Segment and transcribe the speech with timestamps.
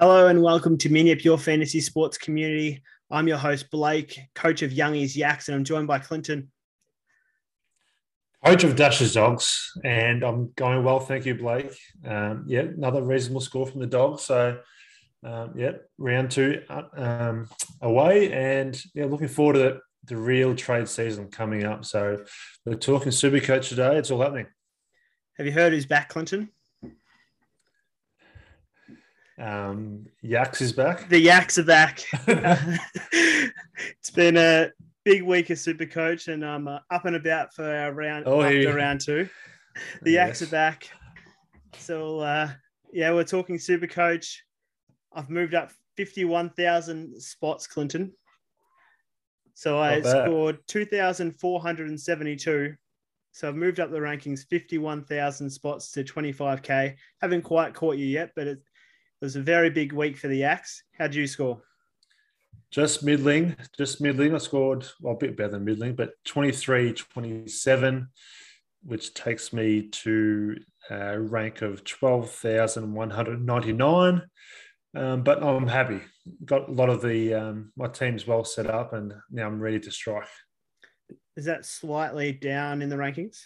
[0.00, 2.80] Hello and welcome to Mini Up Your Fantasy Sports Community.
[3.10, 6.52] I'm your host, Blake, coach of Youngies Yaks, and I'm joined by Clinton.
[8.44, 11.76] Coach of Dashes Dogs, and I'm going well, thank you, Blake.
[12.06, 14.22] Um, yeah, another reasonable score from the Dogs.
[14.22, 14.60] So,
[15.24, 17.48] um, yeah, round two uh, um,
[17.82, 21.84] away, and yeah, looking forward to the, the real trade season coming up.
[21.84, 22.24] So,
[22.64, 23.96] we're talking Super Coach today.
[23.96, 24.46] It's all happening.
[25.38, 26.50] Have you heard who's back, Clinton?
[29.38, 31.08] Um, Yaks is back.
[31.08, 32.02] The Yaks are back.
[32.26, 34.70] it's been a
[35.04, 38.42] big week of Super Coach, and I'm uh, up and about for our round oh,
[38.42, 38.70] after yeah.
[38.70, 39.28] round two.
[40.02, 40.26] The yes.
[40.26, 40.90] Yaks are back.
[41.78, 42.50] So uh,
[42.92, 44.42] yeah, we're talking Super Coach.
[45.12, 48.12] I've moved up fifty-one thousand spots, Clinton.
[49.54, 52.74] So I scored two thousand four hundred and seventy-two.
[53.30, 56.96] So I've moved up the rankings 51,000 spots to 25K.
[57.20, 58.58] Haven't quite caught you yet, but it,
[59.20, 60.84] it was a very big week for the Yaks.
[60.96, 61.60] How'd you score?
[62.70, 64.32] Just middling, just middling.
[64.32, 68.08] I scored well, a bit better than middling, but 23 27,
[68.84, 70.56] which takes me to
[70.90, 74.22] a rank of 12,199.
[74.94, 76.02] Um, but I'm happy.
[76.44, 79.80] Got a lot of the um, my team's well set up, and now I'm ready
[79.80, 80.28] to strike.
[81.36, 83.40] Is that slightly down in the rankings?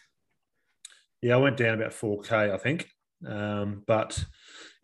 [1.22, 2.88] Yeah, I went down about 4K, I think.
[3.26, 4.22] Um, but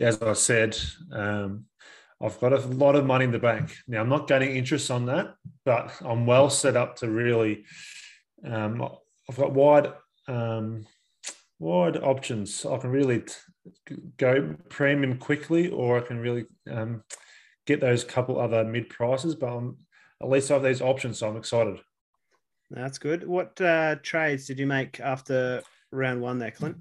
[0.01, 0.77] as I said,
[1.13, 1.65] um,
[2.21, 3.77] I've got a lot of money in the bank.
[3.87, 7.65] Now, I'm not getting interest on that, but I'm well set up to really.
[8.45, 8.89] Um,
[9.29, 9.93] I've got wide,
[10.27, 10.87] um,
[11.59, 12.65] wide options.
[12.65, 13.23] I can really
[13.87, 17.05] t- go premium quickly, or I can really um,
[17.67, 19.35] get those couple other mid prices.
[19.35, 19.77] But I'm,
[20.21, 21.79] at least I have these options, so I'm excited.
[22.71, 23.27] That's good.
[23.27, 26.79] What uh, trades did you make after round one there, Clint?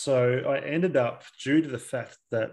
[0.00, 2.52] So I ended up, due to the fact that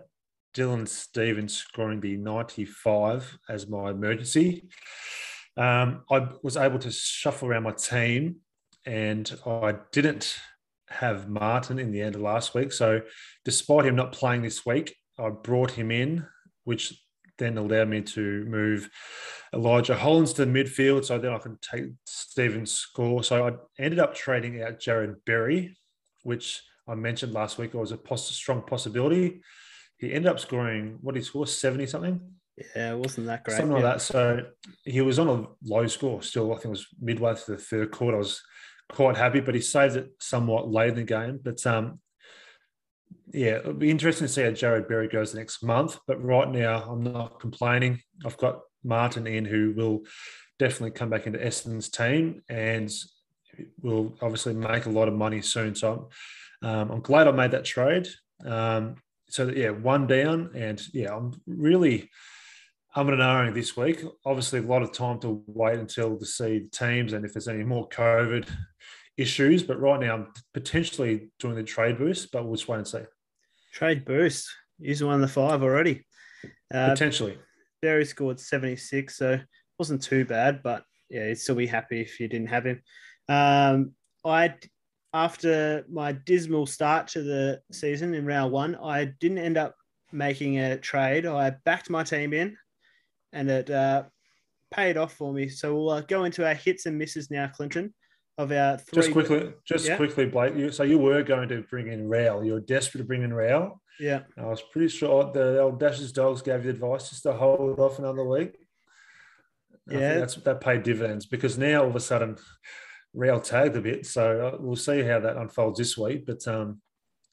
[0.53, 4.67] Dylan Stephens scoring the 95 as my emergency,
[5.55, 8.41] um, I was able to shuffle around my team
[8.85, 10.37] and I didn't
[10.89, 12.73] have Martin in the end of last week.
[12.73, 12.99] So
[13.45, 16.25] despite him not playing this week, I brought him in,
[16.65, 17.01] which
[17.37, 18.89] then allowed me to move
[19.53, 21.05] Elijah Hollands to the midfield.
[21.05, 23.23] So then I can take Stephens' score.
[23.23, 25.77] So I ended up trading out Jarrod Berry,
[26.23, 29.41] which I mentioned last week, it was a poss- strong possibility.
[29.97, 32.21] He ended up scoring what he score seventy something.
[32.75, 33.57] Yeah, it wasn't that great.
[33.57, 34.01] Something like that.
[34.01, 34.45] So
[34.83, 36.51] he was on a low score still.
[36.51, 38.17] I think it was midway through the third quarter.
[38.17, 38.41] I was
[38.89, 41.39] quite happy, but he saved it somewhat late in the game.
[41.43, 41.99] But um,
[43.31, 45.99] yeah, it'll be interesting to see how Jarrod Berry goes the next month.
[46.07, 48.01] But right now, I'm not complaining.
[48.25, 50.03] I've got Martin in who will
[50.57, 52.91] definitely come back into Essendon's team and
[53.81, 55.75] will obviously make a lot of money soon.
[55.75, 56.09] So
[56.61, 58.07] um, I'm glad I made that trade.
[58.45, 58.95] Um,
[59.29, 62.09] so that, yeah, one down, and yeah, I'm really
[62.97, 64.03] I'm and ahhing this week.
[64.25, 67.47] Obviously, a lot of time to wait until to see the teams and if there's
[67.47, 68.49] any more COVID
[69.17, 69.61] issues.
[69.61, 73.03] But right now, I'm potentially doing the trade boost, but we'll just wait and see.
[73.71, 74.49] Trade boost.
[74.81, 76.05] He's one of the five already.
[76.73, 77.37] Uh, potentially.
[77.83, 79.39] Berry scored 76, so
[79.77, 82.81] wasn't too bad, but yeah, you'd still be happy if you didn't have him.
[83.29, 83.91] Um,
[84.25, 84.55] I
[85.13, 89.75] after my dismal start to the season in round one, I didn't end up
[90.11, 91.25] making a trade.
[91.25, 92.57] I backed my team in,
[93.33, 94.03] and it uh,
[94.71, 95.49] paid off for me.
[95.49, 97.93] So we'll uh, go into our hits and misses now, Clinton.
[98.39, 99.01] Of our three.
[99.01, 99.95] Just quickly, just yeah.
[99.95, 100.55] quickly, Blake.
[100.55, 102.43] You, so you were going to bring in Rowell.
[102.43, 103.81] You were desperate to bring in Rowell.
[103.99, 104.21] Yeah.
[104.37, 107.97] I was pretty sure the old Dashes Dogs gave you advice just to hold off
[107.97, 108.53] another week.
[109.89, 112.37] Yeah, that's that paid dividends because now all of a sudden
[113.17, 114.05] Rowell tagged a bit.
[114.05, 116.25] So uh, we'll see how that unfolds this week.
[116.27, 116.79] But um,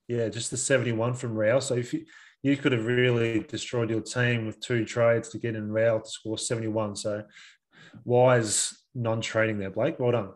[0.09, 1.61] yeah, just the 71 from Rowell.
[1.61, 2.06] So if you,
[2.43, 6.11] you could have really destroyed your team with two trades to get in Rowell to
[6.11, 6.97] score 71.
[6.97, 7.22] So
[8.04, 10.01] wise non trading there, Blake.
[10.01, 10.31] Well done.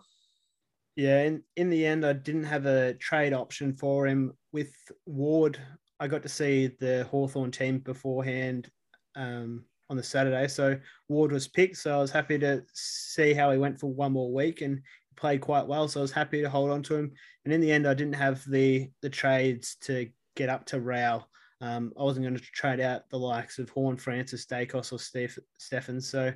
[0.97, 4.75] Yeah, in, in the end, I didn't have a trade option for him with
[5.07, 5.59] Ward.
[5.99, 8.69] I got to see the Hawthorn team beforehand
[9.17, 10.47] um, on the Saturday.
[10.49, 10.79] So
[11.09, 11.79] Ward was picked.
[11.79, 14.61] So I was happy to see how he went for one more week.
[14.61, 14.83] And
[15.19, 17.13] played quite well, so I was happy to hold on to him.
[17.45, 21.29] And in the end, I didn't have the the trades to get up to Rowell.
[21.61, 25.91] Um, I wasn't going to trade out the likes of Horne-Francis, Daicos, or Steph.
[26.01, 26.33] So,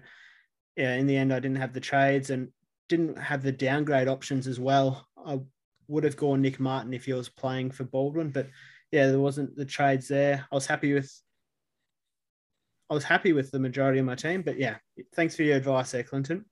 [0.76, 2.48] yeah, in the end, I didn't have the trades and
[2.88, 5.06] didn't have the downgrade options as well.
[5.24, 5.38] I
[5.86, 8.48] would have gone Nick Martin if he was playing for Baldwin, but
[8.90, 10.44] yeah, there wasn't the trades there.
[10.50, 11.10] I was happy with.
[12.90, 14.76] I was happy with the majority of my team, but yeah,
[15.14, 16.44] thanks for your advice there, Clinton.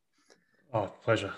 [0.73, 1.35] Oh, pleasure.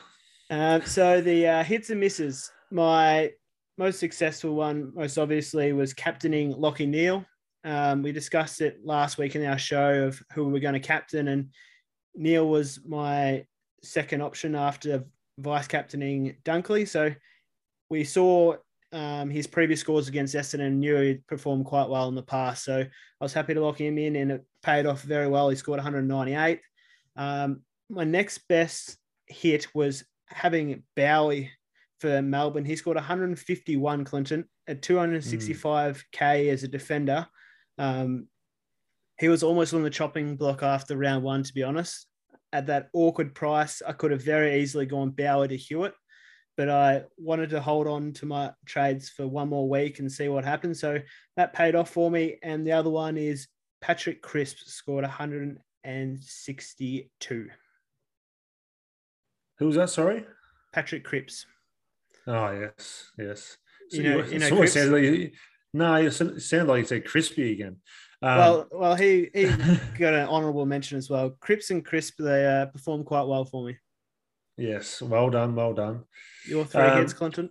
[0.52, 2.52] Um, so the uh, hits and misses.
[2.70, 3.30] My
[3.78, 7.24] most successful one, most obviously, was captaining Lachie Neale.
[7.64, 10.80] Um, we discussed it last week in our show of who we are going to
[10.80, 11.48] captain, and
[12.14, 13.46] Neale was my
[13.82, 15.04] second option after
[15.38, 16.86] vice captaining Dunkley.
[16.86, 17.14] So
[17.88, 18.56] we saw
[18.92, 22.62] um, his previous scores against Essendon and knew he'd performed quite well in the past.
[22.62, 25.48] So I was happy to lock him in, and it paid off very well.
[25.48, 26.60] He scored 198.
[27.16, 31.50] Um, my next best hit was having Bowey
[32.00, 32.64] for Melbourne.
[32.64, 36.52] He scored 151, Clinton, at 265k mm.
[36.52, 37.26] as a defender.
[37.78, 38.26] Um,
[39.18, 42.06] he was almost on the chopping block after round one, to be honest.
[42.52, 45.94] At that awkward price, I could have very easily gone Bowey to Hewett,
[46.56, 50.28] but I wanted to hold on to my trades for one more week and see
[50.28, 50.80] what happens.
[50.80, 50.98] So
[51.36, 52.38] that paid off for me.
[52.42, 53.46] And the other one is
[53.80, 57.48] Patrick Crisp scored 162.
[59.62, 59.90] Who was that?
[59.90, 60.24] Sorry,
[60.72, 61.46] Patrick Cripps.
[62.26, 63.56] Oh yes, yes.
[63.90, 64.74] So you know, you, know, Cripps?
[64.74, 65.30] Like you,
[65.72, 67.76] no, it sounded like you said crispy again.
[68.20, 69.44] Um, well, well, he he
[69.98, 71.36] got an honourable mention as well.
[71.38, 73.76] Cripps and Crisp they uh, performed quite well for me.
[74.56, 76.06] Yes, well done, well done.
[76.44, 77.50] Your three um, hits, Clinton.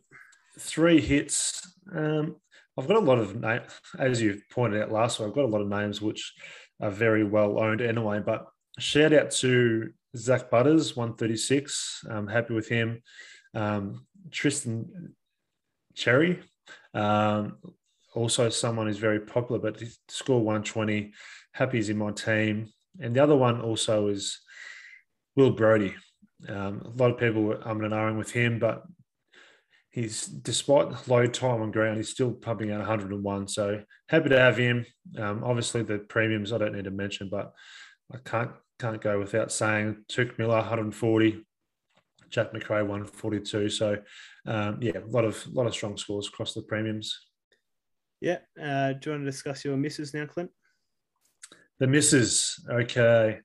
[0.59, 1.65] Three hits.
[1.95, 2.35] Um,
[2.77, 5.29] I've got a lot of names, as you pointed out last week.
[5.29, 6.33] I've got a lot of names which
[6.81, 8.19] are very well owned anyway.
[8.19, 8.47] But
[8.79, 12.05] shout out to Zak Butters, 136.
[12.09, 13.01] I'm happy with him.
[13.53, 15.15] Um, Tristan
[15.95, 16.41] Xerri,
[16.93, 17.57] um,
[18.13, 21.13] also someone who's very popular, but he scored 120.
[21.53, 22.69] Happy he's in my team.
[22.99, 24.39] And the other one also is
[25.35, 25.95] Will Brodie.
[26.47, 28.83] Um, a lot of people were um and ahhing with him, but
[29.91, 33.47] he's despite low time on ground, he's still pumping out 101.
[33.47, 34.85] So happy to have him.
[35.17, 37.53] Um, obviously, the premiums I don't need to mention, but
[38.13, 41.45] I can't can't go without saying Touk Miller 140,
[42.29, 43.69] Jack Macrae 142.
[43.69, 43.97] So
[44.47, 47.27] um, yeah, a lot of lot of strong scores across the premiums.
[48.19, 48.39] Yeah.
[48.61, 50.49] Uh, do you want to discuss your misses now, Clint?
[51.79, 52.63] The misses.
[52.69, 53.39] Okay.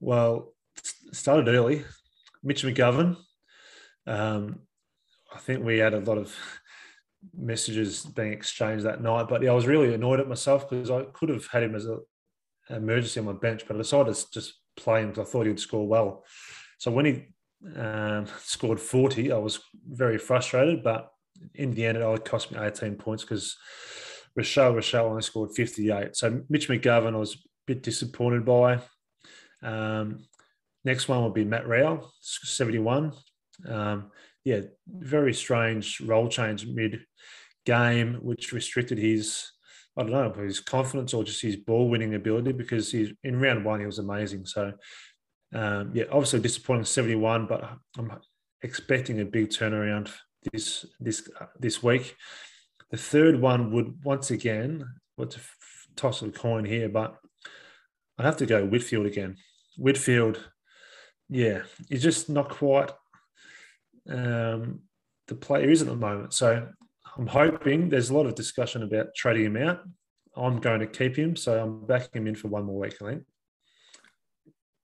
[0.00, 0.54] Well,
[1.12, 1.84] started early.
[2.42, 3.16] Mitch McGovern.
[4.06, 4.60] Um,
[5.34, 6.34] I think we had a lot of
[7.36, 11.02] messages being exchanged that night, but yeah, I was really annoyed at myself because I
[11.12, 11.98] could have had him as a
[12.70, 15.60] emergency on my bench, but I decided to just play him because I thought he'd
[15.60, 16.24] score well.
[16.78, 17.24] So when he
[17.76, 21.10] um, scored 40, I was very frustrated, but
[21.54, 23.56] in the end, it only cost me 18 points because
[24.38, 26.16] Rachele Rachele only scored 58.
[26.16, 28.80] So Mitch McGovern, I was a bit disappointed by.
[29.62, 30.26] Um,
[30.84, 33.12] next one will be Matt Rowell, 71.
[33.66, 34.10] Um,
[34.44, 37.00] yeah, very strange role change mid
[37.64, 39.50] game, which restricted his
[39.96, 43.64] I don't know, his confidence or just his ball winning ability because he's in round
[43.64, 44.44] one, he was amazing.
[44.44, 44.72] So,
[45.54, 47.64] um, yeah, obviously disappointing 71, but
[47.96, 48.12] I'm
[48.62, 50.10] expecting a big turnaround
[50.52, 51.28] this this
[51.58, 52.14] this week.
[52.90, 54.84] The third one would once again,
[55.16, 55.40] what's a
[55.96, 57.16] toss of a coin here, but
[58.18, 59.36] I'd have to go Whitfield again.
[59.78, 60.50] Whitfield,
[61.28, 62.90] yeah, he's just not quite
[64.08, 64.80] um,
[65.28, 66.32] the player is at the moment.
[66.32, 66.68] So
[67.18, 69.80] I'm hoping there's a lot of discussion about trading him out.
[70.36, 73.06] I'm going to keep him, so I'm backing him in for one more week, I
[73.06, 73.22] think.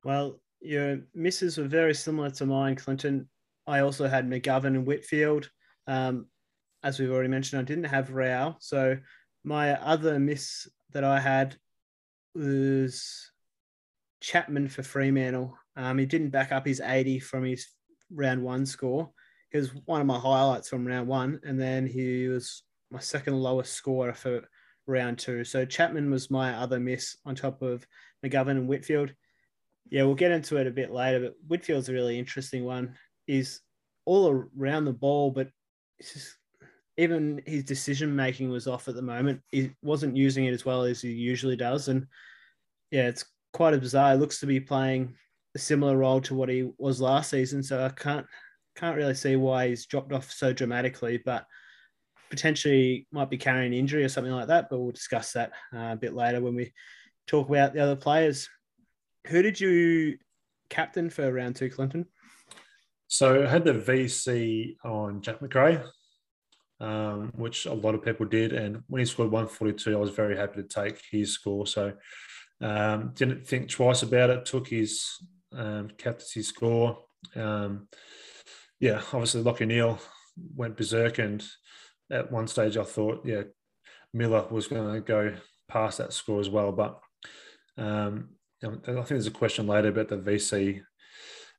[0.02, 3.28] Well, your misses were very similar to mine, Clinton.
[3.66, 5.50] I also had McGovern and Whitfield.
[5.86, 6.26] Um,
[6.82, 8.56] as we've already mentioned, I didn't have Rowell.
[8.60, 8.96] So
[9.44, 11.56] my other miss that I had
[12.34, 13.30] was
[14.22, 15.56] Chapman for Fremantle.
[15.76, 17.66] Um, he didn't back up his 80 from his
[18.10, 19.10] round one score
[19.52, 23.38] he was one of my highlights from round one, and then he was my second
[23.38, 24.48] lowest scorer for
[24.86, 25.44] round two.
[25.44, 27.86] So Chapman was my other miss on top of
[28.24, 29.12] McGovern and Whitfield.
[29.90, 32.94] Yeah, we'll get into it a bit later, but Whitfield's a really interesting one.
[33.26, 33.60] He's
[34.06, 35.50] all around the ball, but
[36.00, 36.36] just,
[36.96, 39.42] even his decision making was off at the moment.
[39.50, 42.06] He wasn't using it as well as he usually does, and
[42.90, 44.16] yeah, it's quite a bizarre.
[44.16, 45.14] Looks to be playing
[45.54, 47.62] a similar role to what he was last season.
[47.62, 48.26] So I can't
[48.76, 51.46] can't really see why he's dropped off so dramatically, but
[52.30, 54.68] potentially might be carrying injury or something like that.
[54.70, 56.72] But we'll discuss that uh, a bit later when we
[57.26, 58.48] talk about the other players.
[59.28, 60.18] Who did you
[60.68, 62.06] captain for round two, Clinton?
[63.08, 65.82] So I had the VC on Jack Macrae,
[66.80, 68.54] um, which a lot of people did.
[68.54, 71.66] And when he scored 142, I was very happy to take his score.
[71.66, 71.92] So
[72.62, 75.06] um, didn't think twice about it, took his
[75.54, 76.98] um, captaincy score.
[77.36, 77.88] Um,
[78.82, 80.00] yeah, obviously Lachie Neale
[80.56, 81.42] went berserk, and
[82.10, 83.42] at one stage I thought, yeah,
[84.12, 85.34] Miller was going to go
[85.68, 86.72] past that score as well.
[86.72, 86.98] But
[87.78, 88.30] um,
[88.62, 90.82] I think there's a question later about the VC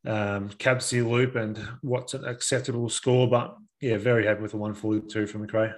[0.05, 3.29] um, captaincy loop and what's an acceptable score.
[3.29, 5.71] But yeah, very happy with the 142 from Macrae.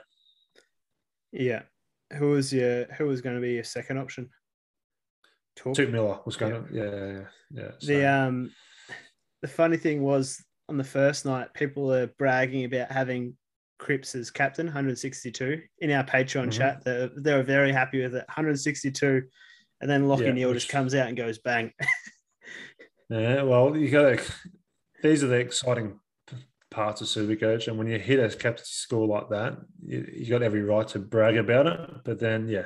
[1.31, 1.61] Yeah.
[2.13, 4.31] who was your who was going to be your second option?
[5.59, 7.71] Touk Miller was going to yeah yeah yeah.
[7.77, 7.85] So.
[7.85, 8.51] The um
[9.43, 13.35] the funny thing was on the first night, people are bragging about having
[13.77, 16.49] Cripps as captain, 162 in our Patreon mm-hmm.
[16.51, 16.83] chat.
[16.83, 19.23] they're, they were very happy with it, 162,
[19.81, 20.55] and then Lachie yeah, which...
[20.55, 21.71] just comes out and goes bang.
[23.09, 24.23] yeah, well, you got to.
[25.03, 25.99] These are the exciting
[26.71, 30.41] parts of Supercoach, and when you hit a captaincy score like that, you, you got
[30.41, 31.79] every right to brag about it.
[32.05, 32.65] But then, yeah,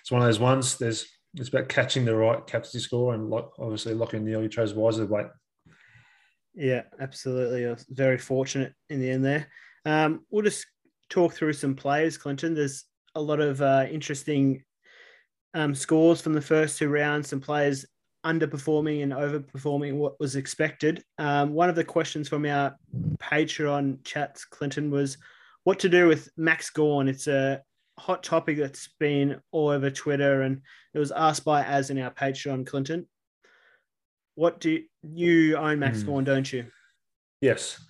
[0.00, 0.78] it's one of those ones.
[0.78, 4.74] There's it's about catching the right captaincy score, and like obviously Lachie Neale, you chose
[4.74, 5.06] wisely.
[5.06, 5.26] Wait.
[6.56, 7.66] Yeah, absolutely.
[7.66, 9.46] I was very fortunate in the end there.
[9.84, 10.66] Um, we'll just
[11.10, 12.54] talk through some players, Clinton.
[12.54, 12.84] There's
[13.14, 14.64] a lot of uh, interesting
[15.54, 17.84] um, scores from the first two rounds, some players
[18.24, 21.04] underperforming and overperforming what was expected.
[21.18, 22.74] Um, one of the questions from our
[23.18, 25.18] Patreon chats, Clinton, was
[25.64, 27.06] what to do with Max Gawn.
[27.06, 27.62] It's a
[27.98, 30.62] hot topic that's been all over Twitter, and
[30.94, 33.06] it was asked by as in our Patreon, Clinton.
[34.36, 36.06] What do you, you own Max mm.
[36.06, 36.66] Gawn, don't you?
[37.40, 37.80] Yes.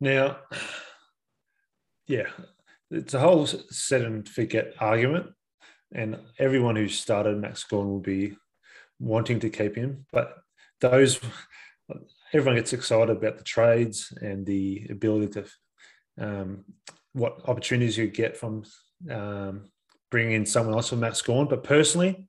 [0.00, 0.36] Now,
[2.06, 2.26] yeah,
[2.90, 5.30] it's a whole set and forget argument,
[5.92, 8.36] and everyone who started Max Gawn will be
[9.00, 10.06] wanting to keep him.
[10.12, 10.36] But
[10.80, 11.18] those,
[12.34, 15.44] everyone gets excited about the trades and the ability to,
[16.20, 16.64] um,
[17.14, 18.64] what opportunities you get from
[19.10, 19.70] um,
[20.10, 21.48] bringing in someone else for Max Gawn.
[21.48, 22.27] But personally,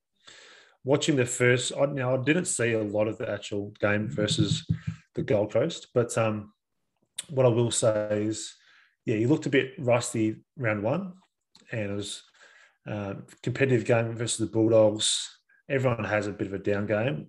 [0.84, 4.66] watching the first, I, now I didn't see a lot of the actual game versus
[5.16, 6.54] the Gold Coast, but um,
[7.30, 8.56] what I will say is
[9.06, 11.14] yeah, he looked a bit rusty round one,
[11.72, 12.22] and it was
[12.88, 15.28] uh, competitive game versus the Bulldogs.
[15.68, 17.28] Everyone has a bit of a down game.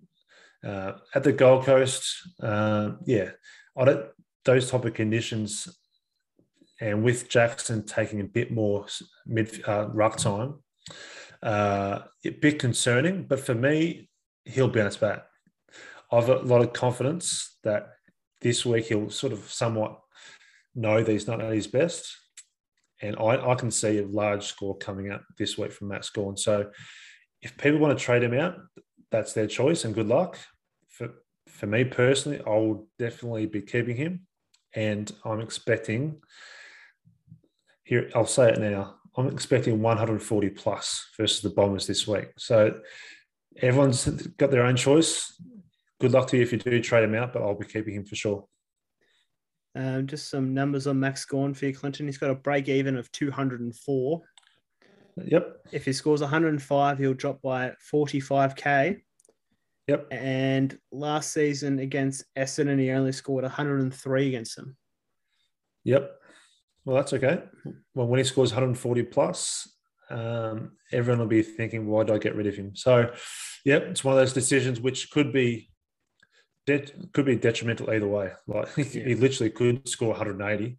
[0.62, 2.04] Uh, at the Gold Coast,
[2.42, 3.30] uh, yeah,
[3.78, 4.06] I don't,
[4.44, 5.68] those type of conditions,
[6.80, 8.86] and with Jackson taking a bit more
[9.26, 10.58] mid uh, ruck time,
[11.42, 13.24] uh, a bit concerning.
[13.24, 14.08] But for me,
[14.44, 15.24] he'll bounce back.
[16.12, 17.90] I've a lot of confidence that
[18.40, 20.00] this week he'll sort of somewhat
[20.74, 22.16] know that he's not at his best.
[23.02, 26.36] And I, I can see a large score coming up this week from Max Gawn.
[26.36, 26.70] So
[27.42, 28.56] if people want to trade him out,
[29.10, 30.38] that's their choice and good luck.
[30.88, 31.10] For
[31.48, 34.26] for me personally, I will definitely be keeping him.
[34.74, 36.20] And I'm expecting
[37.82, 38.99] here, I'll say it now.
[39.16, 42.28] I'm expecting 140 plus versus the Bombers this week.
[42.38, 42.80] So
[43.60, 45.40] everyone's got their own choice.
[46.00, 48.04] Good luck to you if you do trade him out, but I'll be keeping him
[48.04, 48.46] for sure.
[49.74, 52.06] Um, just some numbers on Max Gawn for you, Clinton.
[52.06, 54.22] He's got a break even of 204.
[55.24, 55.56] Yep.
[55.72, 59.00] If he scores 105, he'll drop by 45k.
[59.88, 60.08] Yep.
[60.10, 64.76] And last season against Essendon, he only scored 103 against them.
[65.84, 66.19] Yep.
[66.84, 67.42] Well, that's okay.
[67.94, 69.68] Well, when he scores 140 plus,
[70.10, 72.74] um, everyone will be thinking, why did I get rid of him?
[72.74, 73.12] So,
[73.64, 75.68] yep, it's one of those decisions which could be
[77.12, 78.30] could be detrimental either way.
[78.46, 78.84] Like yeah.
[78.84, 80.78] he literally could score 180,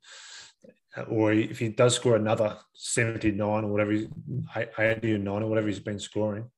[1.09, 5.79] or if he does score another 79 or whatever, 80 or 9 or whatever he's
[5.79, 6.49] been scoring.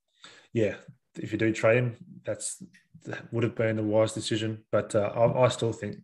[0.51, 0.75] Yeah,
[1.15, 2.63] if you do trade him, that's
[3.05, 4.63] that would have been the wise decision.
[4.71, 5.97] But uh, I, I, still think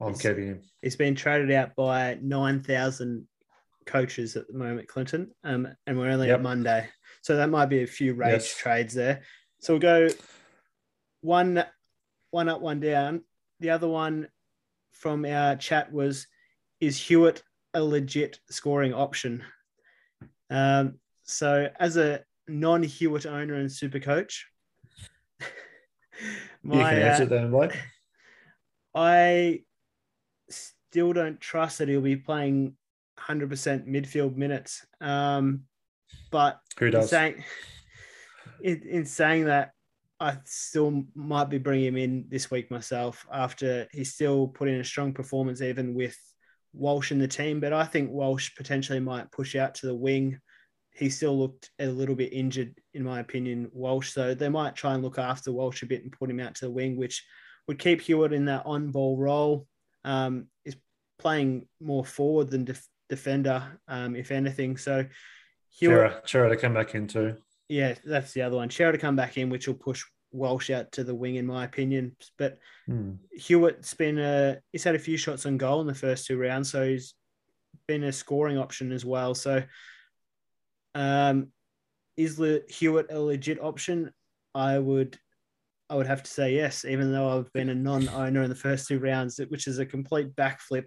[0.00, 0.62] I'm he's, keeping him.
[0.82, 3.26] He's been traded out by 9,000
[3.86, 6.36] coaches at the moment, Clinton, um, and we're only yep.
[6.36, 6.88] at Monday,
[7.22, 8.56] so that might be a few rage yes.
[8.56, 9.22] trades there.
[9.60, 10.08] So we'll go
[11.22, 11.64] one
[12.30, 13.22] one up, one down.
[13.60, 14.28] The other one
[14.92, 16.26] from our chat was
[16.80, 17.42] Is Hewett
[17.74, 19.42] a legit scoring option?
[20.50, 24.46] Um, so, as a non-Hewett owner and super coach,
[26.62, 27.76] my, you can answer uh, then, Blake.
[28.94, 29.62] I
[30.96, 32.74] still don't trust that he'll be playing
[33.20, 34.86] 100% midfield minutes.
[35.02, 35.64] Um,
[36.30, 37.04] but who does?
[37.04, 37.44] In saying,
[38.62, 39.72] in, in saying that,
[40.18, 44.80] I still might be bringing him in this week myself after he still put in
[44.80, 46.16] a strong performance, even with
[46.72, 47.60] Walsh in the team.
[47.60, 50.40] But I think Walsh potentially might push out to the wing.
[50.92, 54.14] He still looked a little bit injured, in my opinion, Walsh.
[54.14, 56.64] So they might try and look after Walsh a bit and put him out to
[56.64, 57.22] the wing, which
[57.68, 59.66] would keep Hewett in that on ball role.
[60.02, 60.76] Um, is
[61.18, 64.76] playing more forward than def- defender, um, if anything.
[64.76, 65.04] So
[65.70, 67.36] Hewett, Cerra, to come back in too
[67.68, 68.70] yeah, that's the other one.
[68.70, 71.64] Cerra to come back in, which will push Walsh out to the wing, in my
[71.64, 72.16] opinion.
[72.38, 72.58] But
[72.88, 73.16] mm.
[73.32, 76.70] Hewett's been a he's had a few shots on goal in the first two rounds,
[76.70, 77.14] so he's
[77.88, 79.34] been a scoring option as well.
[79.34, 79.62] So,
[80.94, 81.48] um,
[82.16, 84.12] is Le- Hewett a legit option?
[84.54, 85.18] I would,
[85.90, 88.88] I would have to say yes, even though I've been a non-owner in the first
[88.88, 90.86] two rounds, which is a complete backflip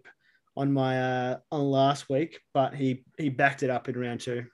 [0.60, 2.40] on my uh, on last week.
[2.54, 4.46] But he he backed it up in round two.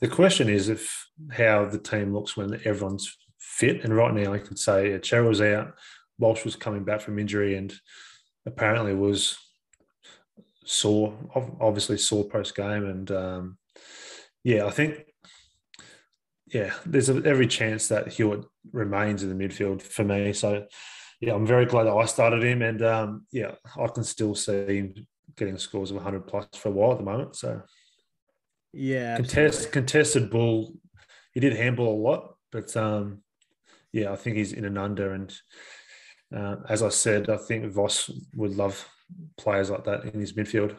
[0.00, 3.84] The question is if how the team looks when everyone's fit.
[3.84, 5.74] And right now, I could say yeah, was out,
[6.18, 7.72] Walsh was coming back from injury, and
[8.46, 9.38] apparently was
[10.64, 11.14] sore,
[11.60, 12.84] obviously sore post game.
[12.84, 13.58] And um,
[14.42, 15.04] yeah, I think
[16.46, 20.32] yeah, there's every chance that Hewett remains in the midfield for me.
[20.32, 20.66] So
[21.24, 24.66] yeah, I'm very glad that I started him, and um, yeah, I can still see
[24.66, 27.34] him getting scores of 100 plus for a while at the moment.
[27.36, 27.62] So
[28.72, 30.74] yeah, contest, contested ball.
[31.32, 33.22] He did handball a lot, but um,
[33.92, 35.12] yeah, I think he's in an under.
[35.14, 35.34] And
[36.34, 38.86] uh, as I said, I think Voss would love
[39.38, 40.76] players like that in his midfield.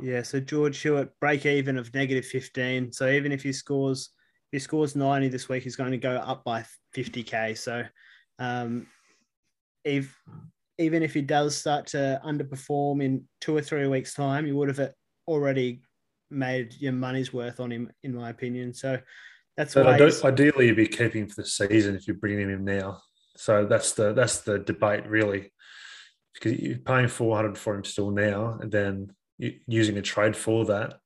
[0.00, 2.92] Yeah, so George Hewett break even of negative 15.
[2.92, 4.10] So even if he scores
[4.50, 6.64] if he scores 90 this week, he's going to go up by
[6.96, 7.56] 50k.
[7.56, 7.84] So
[8.38, 8.86] um,
[9.84, 10.14] if
[10.78, 14.68] even if he does start to underperform in two or three weeks' time, you would
[14.68, 14.92] have
[15.26, 15.82] already
[16.30, 18.72] made your money's worth on him, in my opinion.
[18.72, 18.98] So
[19.56, 23.00] that's but why ideally you'd be keeping for the season if you're bringing him now.
[23.36, 25.52] So that's the that's the debate really,
[26.34, 30.98] because you're paying 400 for him still now, and then using a trade for that,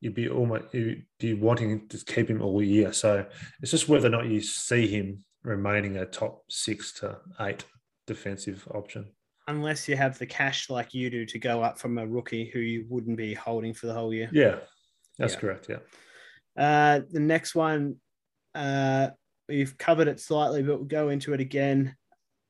[0.00, 2.92] you'd be almost you'd be wanting to keep him all year.
[2.92, 3.26] So
[3.62, 7.64] it's just whether or not you see him remaining a top six to eight
[8.06, 9.06] defensive option.
[9.46, 12.58] Unless you have the cash like you do to go up from a rookie who
[12.58, 14.28] you wouldn't be holding for the whole year.
[14.32, 14.56] Yeah,
[15.18, 15.40] that's yeah.
[15.40, 15.68] correct.
[15.70, 15.78] Yeah.
[16.56, 17.96] Uh, the next one,
[18.54, 19.08] uh,
[19.48, 21.96] we've covered it slightly, but we'll go into it again.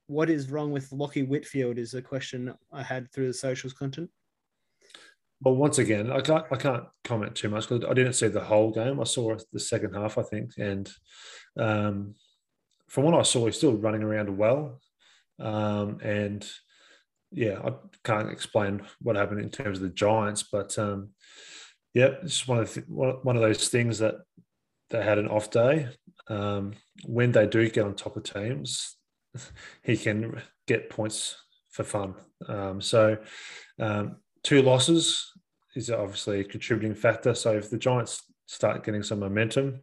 [0.06, 4.10] What is wrong with Lachie Whitfield is a question I had through the socials content.
[5.40, 8.40] Well, once again, I can't I can't comment too much because I didn't see the
[8.40, 8.98] whole game.
[8.98, 10.90] I saw the second half, I think, and
[11.56, 12.14] um,
[12.88, 14.80] from what I saw, he's still running around well.
[15.38, 16.46] Um, and
[17.30, 17.72] yeah, I
[18.04, 21.10] can't explain what happened in terms of the Giants, but um,
[21.94, 22.80] yeah, it's one of the,
[23.22, 24.16] one of those things that
[24.90, 25.88] they had an off day.
[26.28, 26.72] Um,
[27.04, 28.96] when they do get on top of teams,
[29.82, 31.36] he can get points
[31.70, 32.14] for fun.
[32.46, 33.18] Um, so
[33.78, 35.30] um, two losses
[35.74, 37.34] is obviously a contributing factor.
[37.34, 39.80] So if the Giants start getting some momentum,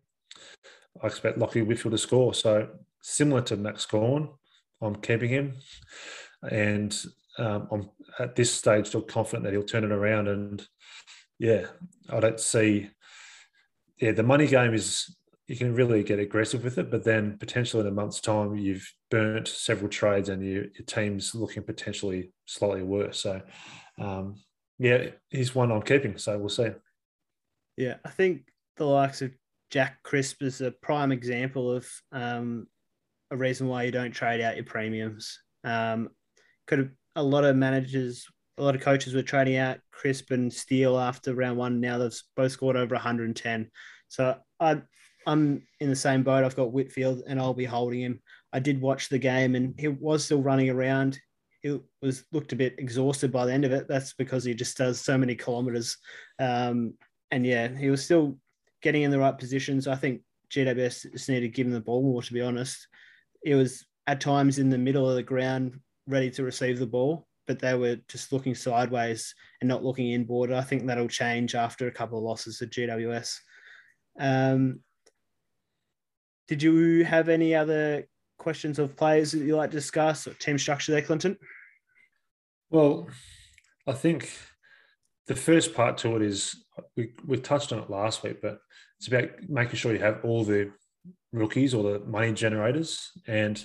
[1.02, 2.34] I expect Lachie Whitfield to score.
[2.34, 2.68] So
[3.06, 4.30] similar to Max Gawn,
[4.82, 5.54] I'm keeping him,
[6.42, 6.98] and
[7.38, 7.90] um, I'm
[8.20, 10.28] at this stage still confident that he'll turn it around.
[10.28, 10.68] And
[11.38, 11.68] yeah,
[12.10, 12.90] I don't see.
[14.02, 15.16] Yeah, the money game is
[15.48, 18.92] you can really get aggressive with it, but then potentially in a month's time you've
[19.12, 23.20] burnt several trades and you, your team's looking potentially slightly worse.
[23.22, 23.42] So
[24.00, 24.42] um,
[24.80, 26.18] yeah, he's one I'm keeping.
[26.18, 26.70] So we'll see.
[27.78, 29.32] Yeah, I think the likes of
[29.70, 32.68] Jack Crisp is a prime example of um,
[33.32, 35.40] a reason why you don't trade out your premiums.
[35.64, 36.10] Um,
[36.68, 40.52] could have, a lot of managers, a lot of coaches were trading out Crisp and
[40.52, 41.80] Steele after round one.
[41.80, 43.70] Now they've both scored over 110.
[44.10, 44.82] So I,
[45.26, 46.44] I'm in the same boat.
[46.44, 48.22] I've got Whitfield and I'll be holding him.
[48.54, 51.20] I did watch the game and he was still running around.
[51.62, 53.88] He was looked a bit exhausted by the end of it.
[53.88, 55.98] That's because he just does so many kilometers.
[56.40, 56.94] Um,
[57.32, 58.38] and yeah, he was still
[58.82, 59.88] getting in the right positions.
[59.88, 62.88] I think GWS just needed to give him the ball more, to be honest.
[63.46, 67.28] It was at times in the middle of the ground, ready to receive the ball,
[67.46, 70.52] but they were just looking sideways and not looking inboard.
[70.52, 73.38] I think that'll change after a couple of losses to GWS.
[74.20, 74.80] Um,
[76.48, 78.08] did you have any other
[78.40, 81.38] questions of players that you like to discuss or team structure there, Clinton?
[82.72, 83.08] Well,
[83.86, 84.32] I think
[85.28, 86.66] the first part to it is
[86.98, 88.60] we, we touched on it last week, but
[88.98, 90.72] it's about making sure you have all the
[91.32, 93.12] rookies or the money generators.
[93.28, 93.64] And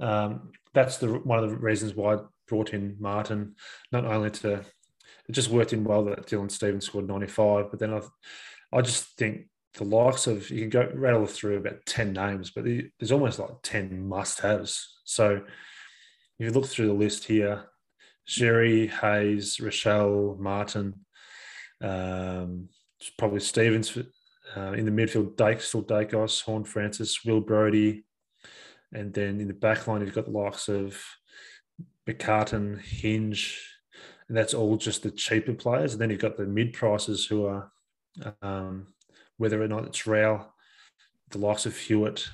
[0.00, 3.54] um, that's the one of the reasons why I brought in Martin,
[3.92, 4.64] not only to,
[5.28, 8.00] it just worked in well that Dylan Stevens scored 95, but then I,
[8.72, 12.64] I just think the likes of, you can go rattle through about 10 names, but
[12.64, 15.00] there's almost like 10 must haves.
[15.04, 15.44] So if
[16.38, 17.66] you look through the list here,
[18.28, 21.04] Xerri, Hayes, Rachele, Martin,
[21.80, 22.68] um,
[23.18, 23.96] probably Stephens
[24.56, 28.04] uh, in the midfield, Dake, still Daicos, Horne-Francis, Will Brodie.
[28.92, 31.00] And then in the back line, you've got the likes of
[32.08, 33.60] McCartan, Hinge,
[34.28, 35.92] and that's all just the cheaper players.
[35.92, 37.70] And then you've got the mid prices who are,
[38.42, 38.88] um,
[39.36, 40.52] whether or not it's Rowell,
[41.30, 42.28] the likes of Hewett.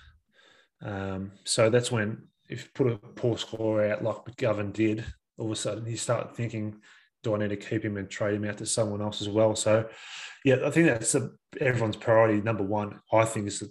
[0.83, 5.05] Um, so that's when, if you put a poor score out like McGovern did,
[5.37, 6.81] all of a sudden you start thinking,
[7.23, 9.55] do I need to keep him and trade him out to someone else as well?
[9.57, 9.89] So,
[10.45, 12.41] yeah, I think that's a, everyone's priority.
[12.41, 13.71] Number one, I think, is to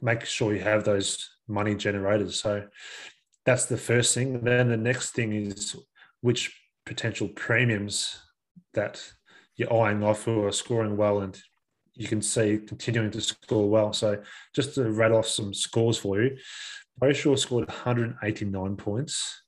[0.00, 2.40] make sure you have those money generators.
[2.40, 2.66] So
[3.44, 4.40] that's the first thing.
[4.42, 5.76] Then the next thing is
[6.20, 8.18] which potential premiums
[8.74, 9.02] that
[9.56, 11.40] you're eyeing off who are scoring well and
[11.94, 13.92] you can see continuing to score well.
[13.92, 14.22] So
[14.54, 16.36] just to rattle off some scores for you,
[17.00, 19.41] Brayshaw scored 189 points.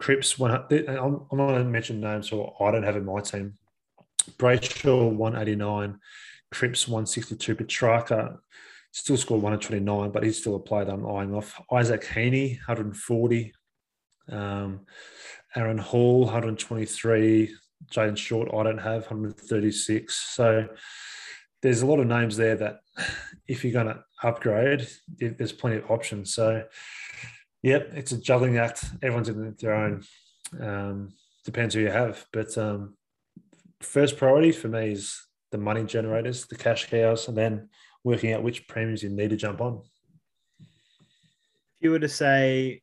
[0.00, 0.66] Cripps, one, I'm,
[1.30, 3.54] I'm not going to mention names, so I don't have in my team.
[4.38, 5.98] Brayshaw 189,
[6.50, 8.38] Cripps 162, Petrarca
[8.92, 11.60] still scored 129, but he's still a player that I'm eyeing off.
[11.70, 13.52] Isaac Heaney, 140.
[14.30, 14.80] Um,
[15.54, 17.54] Aaron Hall, 123.
[17.90, 20.14] Jayden Short, I don't have 136.
[20.14, 20.68] So
[21.62, 22.80] there's a lot of names there that
[23.48, 26.34] if you're going to upgrade, there's plenty of options.
[26.34, 26.64] So,
[27.62, 28.84] yep, it's a juggling act.
[29.02, 30.04] Everyone's in their own.
[30.60, 31.12] Um,
[31.44, 32.24] depends who you have.
[32.32, 32.96] But um,
[33.80, 37.68] first priority for me is the money generators, the cash cows, and then
[38.04, 39.82] working out which premiums you need to jump on.
[40.60, 40.66] If
[41.84, 42.82] you were to say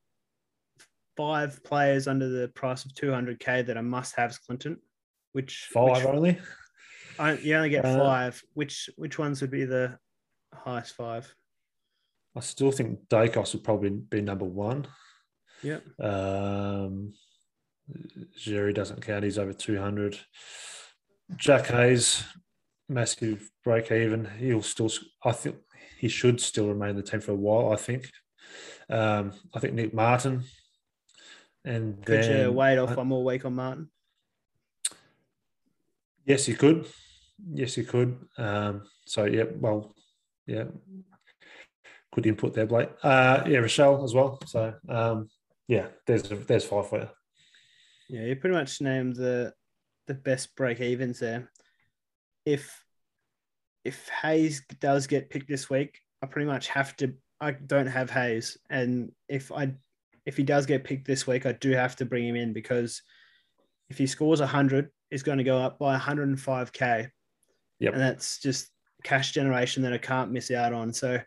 [1.16, 4.78] five players under the price of 200k that are must-haves, Clinton,
[5.34, 6.40] which five which, only?
[7.20, 8.42] I, you only get uh, five.
[8.54, 9.98] Which which ones would be the
[10.54, 11.34] highest five?
[12.38, 14.86] I still think Daicos would probably be number one.
[15.64, 15.80] Yeah.
[16.00, 17.14] Um,
[18.38, 19.24] Jerry doesn't count.
[19.24, 20.20] He's over 200.
[21.36, 22.24] Jack Hayes,
[22.88, 24.26] massive break even.
[24.38, 24.92] He'll still,
[25.26, 25.56] I think
[25.98, 28.12] he should still remain in the team for a while, I think.
[28.88, 30.44] Um, I think Nick Martin.
[31.66, 33.90] And could then, you wait off one more week on Martin?
[36.24, 36.86] Yes, he could.
[37.52, 38.16] Yes, he could.
[38.38, 39.96] Um, so yeah, well,
[40.46, 40.66] yeah,
[42.14, 42.90] good input there, Blake.
[43.04, 44.40] Uh, yeah, Rachele as well.
[44.46, 45.30] So um,
[45.68, 47.10] yeah, there's there's five for you.
[48.10, 49.54] Yeah, you pretty much named the
[50.08, 51.50] the best break evens there.
[52.46, 52.84] If
[53.84, 57.14] if Hayes does get picked this week, I pretty much have to.
[57.40, 59.74] I don't have Hayes, and if I
[60.26, 63.02] if he does get picked this week, I do have to bring him in because
[63.90, 67.10] if he scores hundred, is going to go up by 105k.
[67.80, 67.94] Yep.
[67.94, 68.70] And that's just
[69.04, 70.92] cash generation that I can't miss out on.
[70.94, 71.20] So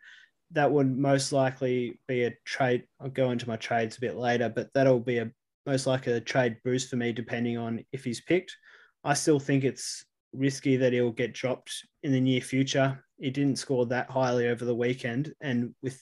[0.53, 2.85] that would most likely be a trade.
[3.01, 5.31] I'll go into my trades a bit later, but that'll be a
[5.67, 8.57] most likely a trade boost for me depending on if he's picked.
[9.05, 13.05] I still think it's risky that he'll get dropped in the near future.
[13.19, 16.01] He didn't score that highly over the weekend, and with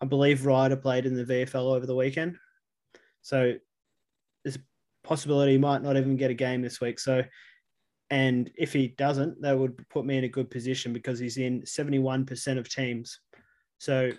[0.00, 2.36] I believe Ryder played in the VFL over the weekend,
[3.22, 3.54] so
[4.44, 6.98] there's a possibility he might not even get a game this week.
[6.98, 7.22] So,
[8.10, 11.62] and if he doesn't, that would put me in a good position because he's in
[11.62, 13.20] 71% of teams.
[13.80, 14.12] So,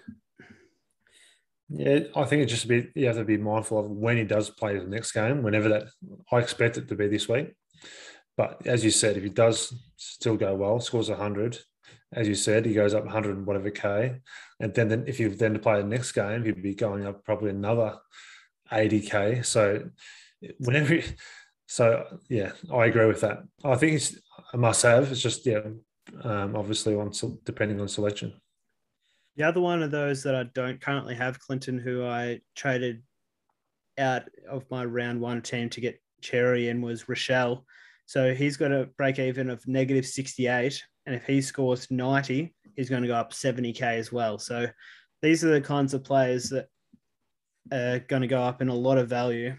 [1.70, 4.24] yeah, I think it's just a bit, you have to be mindful of when he
[4.24, 5.84] does play the next game, whenever that,
[6.32, 7.54] I expect it to be this week.
[8.36, 11.60] But as you said, if he does still go well, scores 100,
[12.12, 14.16] as you said, he goes up 100 and whatever K.
[14.60, 17.52] And then, then if you then play the next game, he'd be going up probably
[17.52, 18.00] another
[18.72, 19.46] 80K.
[19.46, 19.90] So
[20.58, 21.02] whenever.
[21.68, 23.44] So yeah, I agree with that.
[23.64, 24.18] I think it's
[24.52, 25.10] a must-have.
[25.10, 25.62] It's just yeah,
[26.24, 27.12] um, obviously on
[27.46, 28.34] depending on selection.
[29.38, 33.02] The other one of those that I don't currently have, Clinton, who I traded
[33.98, 37.64] out of my round one team to get Xerri in was Rachele.
[38.06, 40.84] So he's got a break even of negative 68.
[41.06, 44.38] And if he scores 90, he's going to go up 70K as well.
[44.38, 44.68] So
[45.22, 46.68] these are the kinds of players that
[47.72, 49.56] are going to go up in a lot of value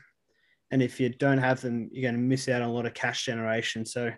[0.72, 2.94] and if you don't have them, you're going to miss out on a lot of
[2.94, 3.84] cash generation.
[3.84, 4.10] So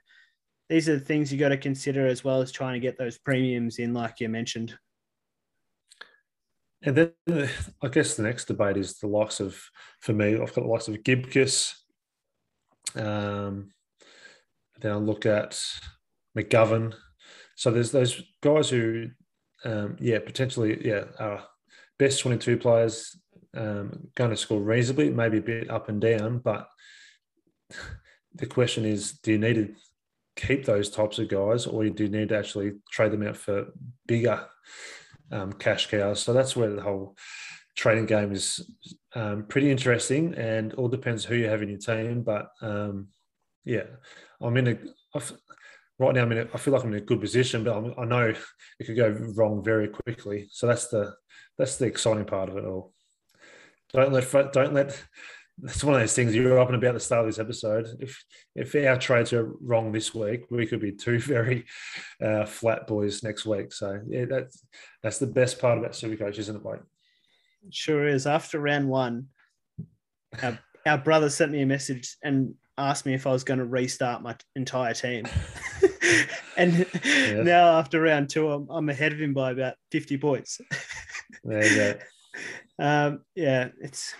[0.70, 3.18] these are the things you got to consider as well as trying to get those
[3.18, 4.78] premiums in, like you mentioned.
[6.84, 7.48] And then
[7.82, 9.58] I guess the next debate is the likes of,
[10.00, 11.82] for me, I've got the likes of Gibcus.
[12.94, 13.70] Um,
[14.80, 15.58] then I look at
[16.36, 16.94] McGovern.
[17.56, 19.08] So there's those guys who,
[19.64, 21.44] um, yeah, potentially, yeah, are
[21.98, 23.16] best 22 players
[23.56, 26.38] um, going to score reasonably, maybe a bit up and down.
[26.38, 26.68] But
[28.34, 29.74] the question is, do you need to
[30.36, 33.66] keep those types of guys, or do you need to actually trade them out for
[34.06, 34.44] bigger
[35.30, 36.20] um, cash cows?
[36.20, 37.16] So that's where the whole
[37.76, 38.60] trading game is
[39.14, 42.22] um, pretty interesting, and all depends who you have in your team.
[42.22, 43.08] But um,
[43.64, 43.84] yeah,
[44.40, 44.78] I'm in a
[45.14, 45.32] I've,
[45.98, 46.22] right now.
[46.22, 48.34] I'm in a, I feel like I'm in a good position, but I'm, I know
[48.78, 50.48] it could go wrong very quickly.
[50.50, 51.14] So that's the
[51.58, 52.92] that's the exciting part of it all.
[53.92, 55.00] Don't let don't let.
[55.62, 57.86] It's one of those things you were up and about the start of this episode.
[58.00, 58.24] If
[58.56, 61.64] if our trades are wrong this week, we could be two very
[62.20, 63.72] uh, flat boys next week.
[63.72, 64.64] So yeah, that's
[65.02, 66.80] that's the best part about Supercoach, isn't it, Blake?
[67.70, 68.26] Sure is.
[68.26, 69.28] After round one,
[70.42, 73.64] our, our brother sent me a message and asked me if I was going to
[73.64, 75.26] restart my entire team.
[76.56, 76.86] and
[77.44, 80.60] now after round two, I'm, I'm ahead of him by about 50 points.
[81.42, 81.98] there you go
[82.84, 84.14] um, yeah, it's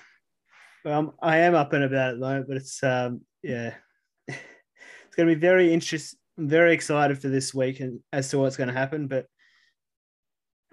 [0.87, 3.75] um, I am up and about at the moment, but it's um, yeah,
[4.29, 8.39] it's going to be very interest, I'm very excited for this week and as to
[8.39, 9.07] what's going to happen.
[9.07, 9.27] But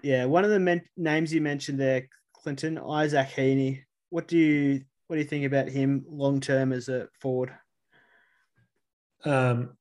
[0.02, 3.82] yeah, one of the men- names you mentioned there, Clinton Isaac Heaney.
[4.10, 7.52] What do you what do you think about him long term as a forward?
[9.24, 9.76] Um,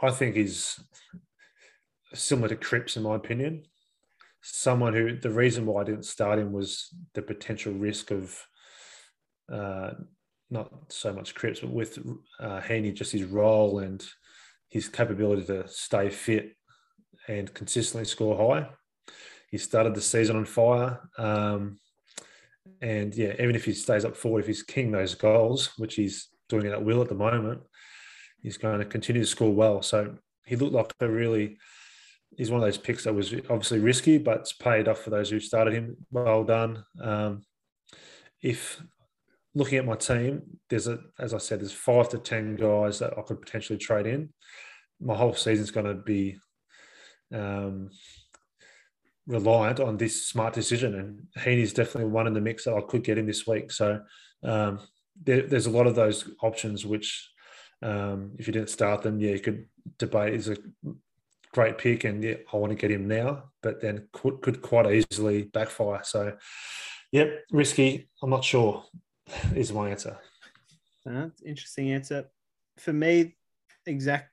[0.00, 0.78] I think he's
[2.14, 3.64] similar to Cripps in my opinion.
[4.48, 8.40] Someone who the reason why I didn't start him was the potential risk of
[9.52, 9.90] uh,
[10.50, 11.98] not so much Cripps, but with
[12.38, 12.60] uh,
[12.92, 14.04] just his role and
[14.68, 16.56] his capability to stay fit
[17.28, 18.68] and consistently score high.
[19.50, 21.00] He started the season on fire.
[21.18, 21.78] Um,
[22.80, 26.28] and yeah, even if he stays up forward, if he's king those goals, which he's
[26.48, 27.60] doing it at will at the moment,
[28.42, 29.82] he's going to continue to score well.
[29.82, 31.58] So he looked like a really,
[32.36, 35.30] he's one of those picks that was obviously risky, but it's paid off for those
[35.30, 35.96] who started him.
[36.10, 36.84] Well done.
[37.00, 37.42] Um,
[38.42, 38.82] if
[39.54, 43.18] looking at my team, there's a, as I said, there's five to 10 guys that
[43.18, 44.28] I could potentially trade in.
[45.00, 46.38] My whole season's going to be
[47.34, 47.90] um,
[49.26, 50.94] reliant on this smart decision.
[50.94, 53.72] And Heaney's definitely one in the mix that I could get in this week.
[53.72, 54.02] So
[54.44, 54.80] um,
[55.22, 57.30] there, there's a lot of those options which,
[57.82, 59.66] um, if you didn't start them, yeah, you could
[59.98, 60.56] debate is a
[61.52, 65.04] great pick, and yeah, I want to get him now, but then could could quite
[65.12, 66.00] easily backfire.
[66.04, 66.36] So,
[67.12, 68.08] yep, risky.
[68.22, 68.84] I'm not sure.
[69.54, 70.18] Is my answer.
[71.08, 72.26] Uh, interesting answer.
[72.78, 73.36] For me,
[73.86, 74.30] exact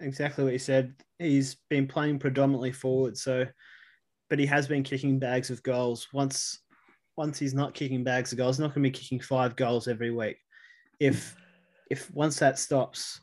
[0.00, 0.94] exactly what you said.
[1.18, 3.46] He's been playing predominantly forward, so
[4.28, 6.08] but he has been kicking bags of goals.
[6.12, 6.60] Once
[7.16, 10.10] once he's not kicking bags of goals, not going to be kicking five goals every
[10.10, 10.38] week.
[10.98, 11.36] If
[11.90, 13.20] if once that stops,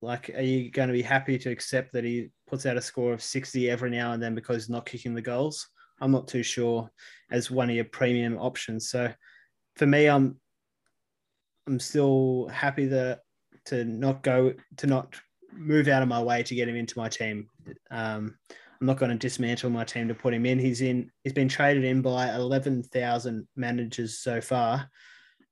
[0.00, 3.12] like, are you going to be happy to accept that he puts out a score
[3.12, 5.68] of sixty every now and then because he's not kicking the goals?
[6.00, 6.90] I'm not too sure
[7.30, 8.88] as one of your premium options.
[8.90, 9.12] So
[9.76, 10.38] for me, I'm
[11.66, 13.20] I'm still happy that
[13.66, 15.14] to not go to not
[15.52, 17.48] move out of my way to get him into my team.
[17.90, 18.36] Um,
[18.80, 20.58] I'm not going to dismantle my team to put him in.
[20.58, 21.10] He's in.
[21.24, 24.88] He's been traded in by 11,000 managers so far.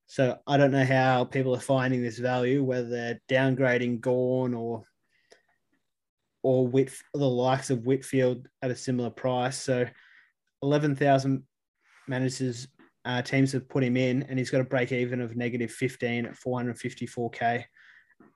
[0.06, 4.84] So I don't know how people are finding this value, whether they're downgrading Gawn or
[6.42, 9.60] or Whit, the likes of Whitfield at a similar price.
[9.60, 9.84] So
[10.62, 11.42] 11,000
[12.06, 12.68] managers
[13.04, 16.26] uh, teams have put him in, and he's got a break even of negative 15
[16.26, 17.60] at 454k.
[17.60, 17.64] Uh,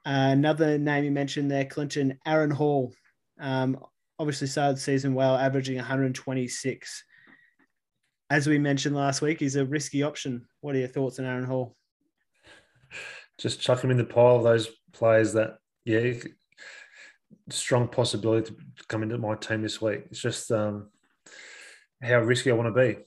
[0.04, 2.92] another name you mentioned there, Clinton Aaron Hall.
[3.40, 3.78] Um,
[4.18, 7.04] obviously started the season well, averaging 126.
[8.28, 10.46] As we mentioned last week, he's a risky option.
[10.61, 11.77] What are your thoughts on Aaron Hall?
[13.38, 16.12] Just chuck him in the pile of those players that, yeah,
[17.49, 20.03] strong possibility to come into my team this week.
[20.11, 20.90] It's just um,
[22.03, 22.99] how risky I want to be.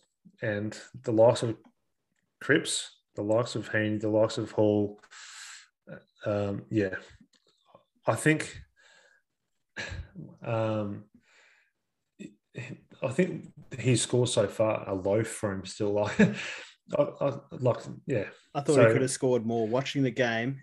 [0.42, 1.56] And the likes of
[2.42, 5.00] Cripps, the likes of Heaney, the likes of Hall,
[6.26, 6.96] um, yeah,
[8.08, 8.62] I think
[10.44, 11.06] um,
[13.02, 15.94] I think his score so far are low for him still.
[16.20, 16.36] Like,
[16.98, 18.26] I, I, like yeah.
[18.54, 19.67] I thought so, he could have scored more.
[19.67, 20.62] Watching the game,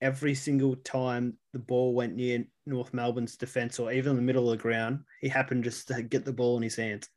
[0.00, 4.50] every single time the ball went near North Melbourne's defence or even in the middle
[4.50, 7.08] of the ground, he happened just to get the ball in his hands.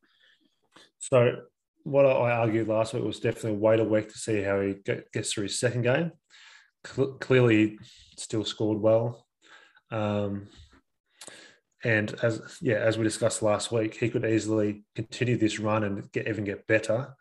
[0.99, 1.41] So
[1.83, 4.75] what I argued last week was definitely wait a week to see how he
[5.13, 6.11] gets through his second game.
[7.19, 7.79] Clearly,
[8.17, 9.25] still scored well.
[9.91, 10.47] Um,
[11.83, 16.11] and as yeah, as we discussed last week, he could easily continue this run and
[16.11, 17.15] get even get better.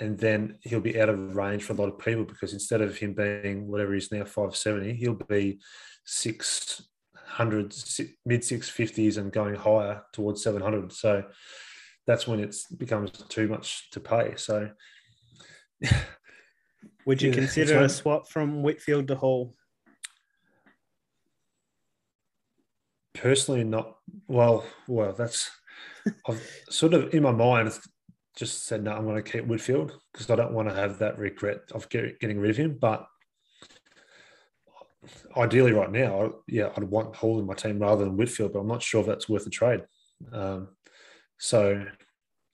[0.00, 2.96] And then he'll be out of range for a lot of people because instead of
[2.96, 5.58] him being whatever he's now 570, he'll be
[6.04, 7.74] 600,
[8.24, 10.92] mid 650s and going higher towards 700.
[10.92, 11.24] So
[12.06, 14.34] that's when it becomes too much to pay.
[14.36, 14.70] So
[17.06, 19.54] would you yeah, consider a swap from Whitfield to Hall?
[23.18, 23.96] personally not
[24.28, 25.50] well well that's
[26.28, 27.72] i've sort of in my mind
[28.38, 31.18] just said no i'm going to keep whitfield because i don't want to have that
[31.18, 32.78] regret of get, getting rid of him.
[32.80, 33.06] But
[35.36, 38.68] ideally right now yeah i'd want Hall in my team rather than whitfield but i'm
[38.68, 39.82] not sure if that's worth a trade.
[40.32, 40.68] Um,
[41.38, 41.84] so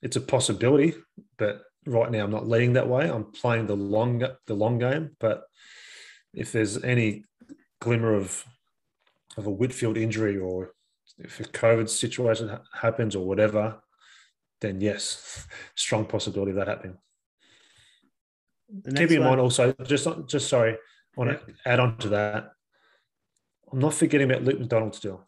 [0.01, 0.95] it's a possibility
[1.37, 3.09] but right now i'm not leading that way.
[3.09, 5.43] I'm playing the long the long game but
[6.33, 7.23] if there's any
[7.79, 8.43] glimmer of
[9.37, 10.73] of a Whitfield injury or
[11.17, 13.81] if a COVID situation happens or whatever,
[14.65, 16.97] then yes, strong possibility of that happening.
[18.95, 20.77] Keep in mind also, just just sorry, I
[21.15, 21.37] want yeah.
[21.37, 22.51] to add on to that.
[23.71, 25.23] I'm not forgetting about Luke McDonald still.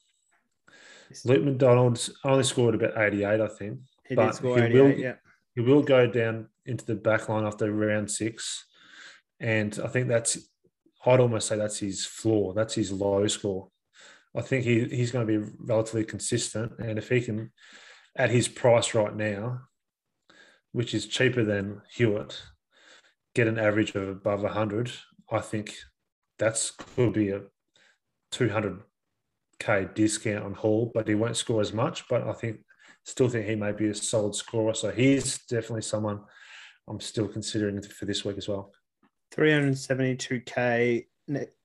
[1.23, 3.79] Luke McDonald's only scored about 88, I think.
[4.07, 5.13] He but did score 88, will, yeah.
[5.55, 8.65] He will go down into the back line after round six.
[9.39, 10.37] And I think that's,
[11.05, 12.53] I'd almost say that's his floor.
[12.53, 13.69] That's his low score
[14.37, 16.73] I think he, he's going to be relatively consistent.
[16.77, 17.51] And if he can,
[18.17, 19.61] at his price right now,
[20.73, 22.41] which is cheaper than Hewett,
[23.35, 24.91] get an average of above 100,
[25.31, 25.75] I think
[26.39, 27.43] that's could be a
[28.33, 32.07] 200k discount on Hall, but he won't score as much.
[32.09, 32.57] But I think
[33.03, 34.73] still think he may be a solid scorer.
[34.73, 36.21] So he's definitely someone
[36.87, 38.71] I'm still considering for this week as well.
[39.35, 41.05] 372k,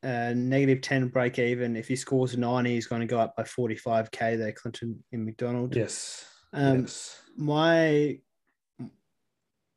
[0.02, 1.76] uh, negative 10 break even.
[1.76, 5.76] If he scores 90, he's going to go up by 45k there, Clinton in McDonald.
[5.76, 6.26] Yes.
[6.52, 7.20] Um, yes.
[7.36, 8.18] My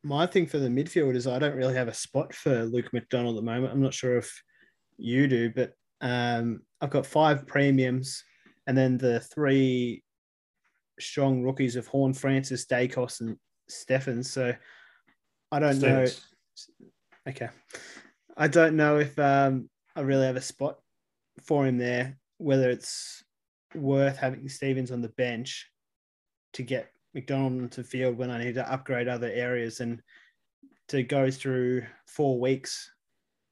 [0.03, 3.35] my thing for the midfield is I don't really have a spot for Luke McDonald
[3.35, 3.73] at the moment.
[3.73, 4.43] I'm not sure if
[4.97, 8.23] you do, but um, I've got five premiums
[8.67, 10.03] and then the three
[10.99, 14.31] strong rookies of Horne, Francis, Daicos, and Stephens.
[14.31, 14.53] So
[15.51, 16.21] I don't Stephens.
[17.25, 17.31] know.
[17.31, 17.49] Okay.
[18.38, 20.77] I don't know if um, I really have a spot
[21.41, 23.23] for him there, whether it's
[23.73, 25.67] worth having Stephens on the bench
[26.55, 30.01] to get McDonald into field when I need to upgrade other areas and
[30.89, 32.91] to go through four weeks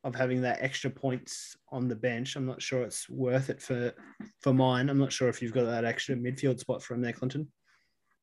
[0.03, 2.35] of having that extra points on the bench.
[2.35, 3.93] I'm not sure it's worth it for
[4.41, 4.89] for mine.
[4.89, 7.47] I'm not sure if you've got that extra midfield spot from there, Clinton.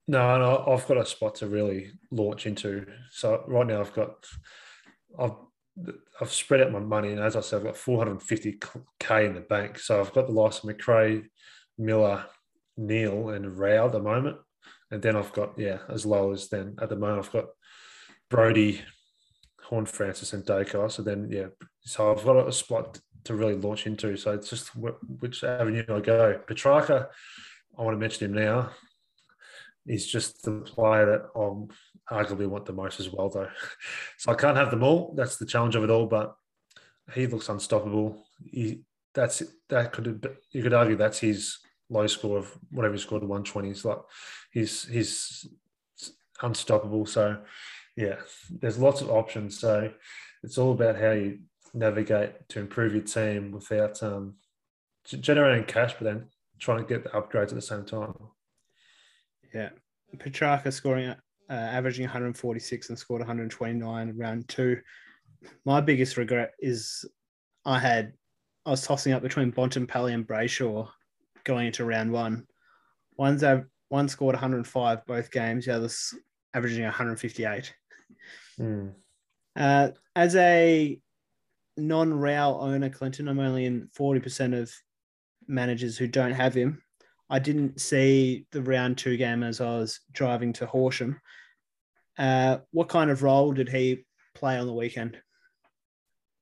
[0.07, 2.87] No, no, I've got a spot to really launch into.
[3.11, 4.27] So right now I've got
[5.19, 5.37] I've
[6.21, 9.79] I've spread out my money, and as I said, I've got 450k in the bank.
[9.79, 11.23] So I've got the likes of Macrae,
[11.79, 12.27] Miller,
[12.77, 14.37] Neale, and Rowell at the moment,
[14.91, 17.47] and then I've got yeah, as low as then at the moment I've got
[18.29, 18.83] Brodie,
[19.63, 20.93] Horn Francis, and Daicos.
[20.93, 21.47] So then yeah,
[21.83, 24.17] so I've got a spot to really launch into.
[24.17, 26.41] So it's just which avenue I go.
[26.47, 27.09] Petracca,
[27.79, 28.71] I want to mention him now.
[29.87, 33.49] He's just the player that I arguably want the most as well, though.
[34.19, 35.15] So I can't have them all.
[35.17, 36.07] That's the challenge of it all.
[36.07, 36.35] But
[37.15, 38.23] he looks unstoppable.
[38.45, 38.83] He,
[39.15, 41.59] that's that could you could argue that's his
[41.91, 43.71] low score of whatever he scored, one twenty.
[43.71, 43.99] It's like
[44.51, 45.47] he's he's
[46.41, 47.05] unstoppable.
[47.07, 47.39] So
[47.97, 48.17] yeah,
[48.51, 49.59] there's lots of options.
[49.59, 49.93] So
[50.43, 51.41] it's all about how you
[51.75, 54.35] navigate to improve your team without um,
[55.05, 56.27] generating cash, but then
[56.59, 58.15] trying to get the upgrades at the same time.
[59.55, 59.71] Yeah.
[60.17, 64.81] Petracca scoring, uh, averaging 146 and scored 129 round two.
[65.65, 67.05] My biggest regret is
[67.65, 68.13] I had,
[68.67, 70.89] I was tossing up between Bontempelli and Brayshaw
[71.51, 72.47] going into round one.
[73.17, 73.43] One's
[73.89, 76.15] one scored 105 both games, the other's
[76.55, 77.75] averaging 158.
[78.61, 78.93] Mm.
[79.57, 81.01] Uh, as a
[81.77, 84.73] non-Rowell owner, Clinton, I'm only in 40% of
[85.49, 86.81] managers who don't have him.
[87.29, 91.21] I didn't see the round two game as I was driving to Horsham.
[92.17, 94.05] Uh, what kind of role did he
[94.37, 95.19] play on the weekend?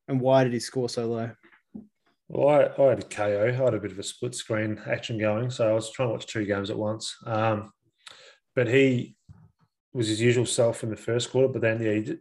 [0.07, 1.31] And why did he score so low?
[2.29, 3.47] Well, I, I had a KO.
[3.49, 5.51] I had a bit of a split screen action going.
[5.51, 7.17] So I was trying to watch two games at once.
[7.25, 7.73] Um,
[8.55, 9.17] but he
[9.93, 11.49] was his usual self in the first quarter.
[11.49, 12.19] But then, yeah, did,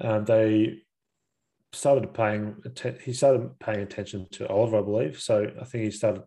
[0.00, 0.82] um, they
[1.72, 2.56] started paying
[3.02, 5.20] he started paying attention to Oliver, I believe.
[5.20, 6.22] So I think he started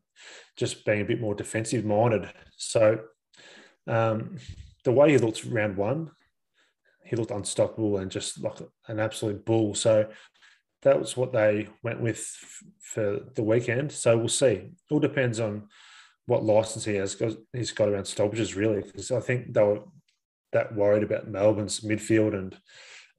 [0.55, 2.31] just being a bit more defensive minded.
[2.57, 2.99] So
[3.87, 4.37] um,
[4.83, 6.11] the way he looked round one,
[7.03, 9.75] he looked unstoppable and just like an absolute bull.
[9.75, 10.07] So
[10.81, 12.31] that was what they went with
[12.85, 13.91] for the weekend.
[13.91, 14.45] So we'll see.
[14.45, 15.67] It all depends on
[16.27, 17.15] what license he has.
[17.15, 19.81] Got he's got around stoppages really, because I think they were
[20.53, 22.57] that worried about Melbourne's midfield and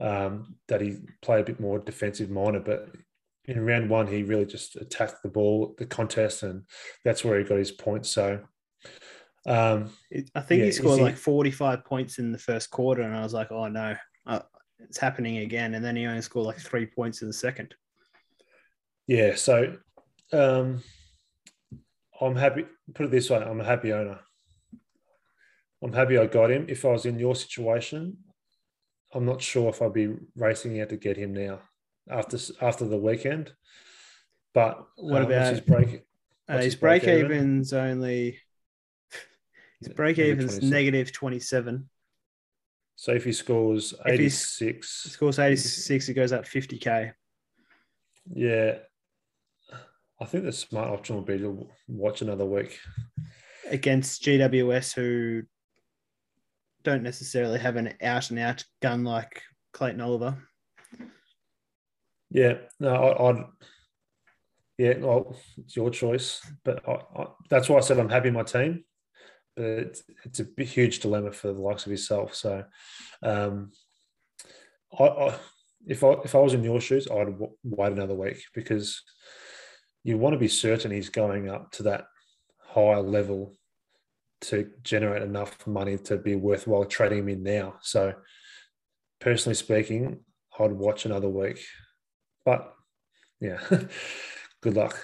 [0.01, 2.65] um, that he played a bit more defensive minded.
[2.65, 2.91] But
[3.47, 6.63] in round one, he really just attacked the ball, the contest, and
[7.05, 8.11] that's where he got his points.
[8.11, 8.41] So
[9.47, 9.91] um,
[10.35, 13.23] I think yeah, he scored he, like 45 points in the first quarter, and I
[13.23, 14.41] was like, oh no, uh,
[14.79, 15.75] it's happening again.
[15.75, 17.75] And then he only scored like three points in the second.
[19.07, 19.35] Yeah.
[19.35, 19.77] So
[20.33, 20.83] um,
[22.21, 22.65] I'm happy,
[22.95, 24.21] put it this way I'm a happy owner.
[25.83, 26.67] I'm happy I got him.
[26.69, 28.17] If I was in your situation,
[29.15, 31.61] I'm not sure if I'd be racing out to get him now
[32.11, 33.53] after after the weekend.
[34.55, 36.05] But what um, about his break?
[36.49, 38.39] Uh, his, break, break even's only
[39.81, 41.89] his break even's negative 27.
[42.95, 47.13] So if he scores 86, scores 86, it goes up 50k.
[48.33, 48.79] Yeah.
[50.21, 52.79] I think the smart option would be to watch another week
[53.71, 55.43] against GWS, who
[56.85, 59.43] don't necessarily have an out and out gun like
[59.73, 60.37] Clayton Oliver.
[62.31, 63.45] Yeah, no, I, would
[64.79, 68.43] Yeah, well, it's your choice, but I, I, that's why I said I'm happy my
[68.43, 68.85] team.
[69.55, 72.35] But it's, it's a huge dilemma for the likes of yourself.
[72.35, 72.65] So,
[73.23, 73.71] um,
[74.99, 75.35] I,
[75.87, 79.03] if I if I was in your shoes, I'd wait another week because
[80.07, 82.07] you want to be certain he's going up to that
[82.61, 83.53] higher level
[84.41, 87.75] to generate enough money to be worthwhile trading him in now.
[87.83, 88.15] So,
[89.21, 90.21] personally speaking,
[90.61, 91.59] I'd watch another week.
[92.45, 92.73] But
[93.41, 93.59] yeah,
[94.61, 94.97] good luck.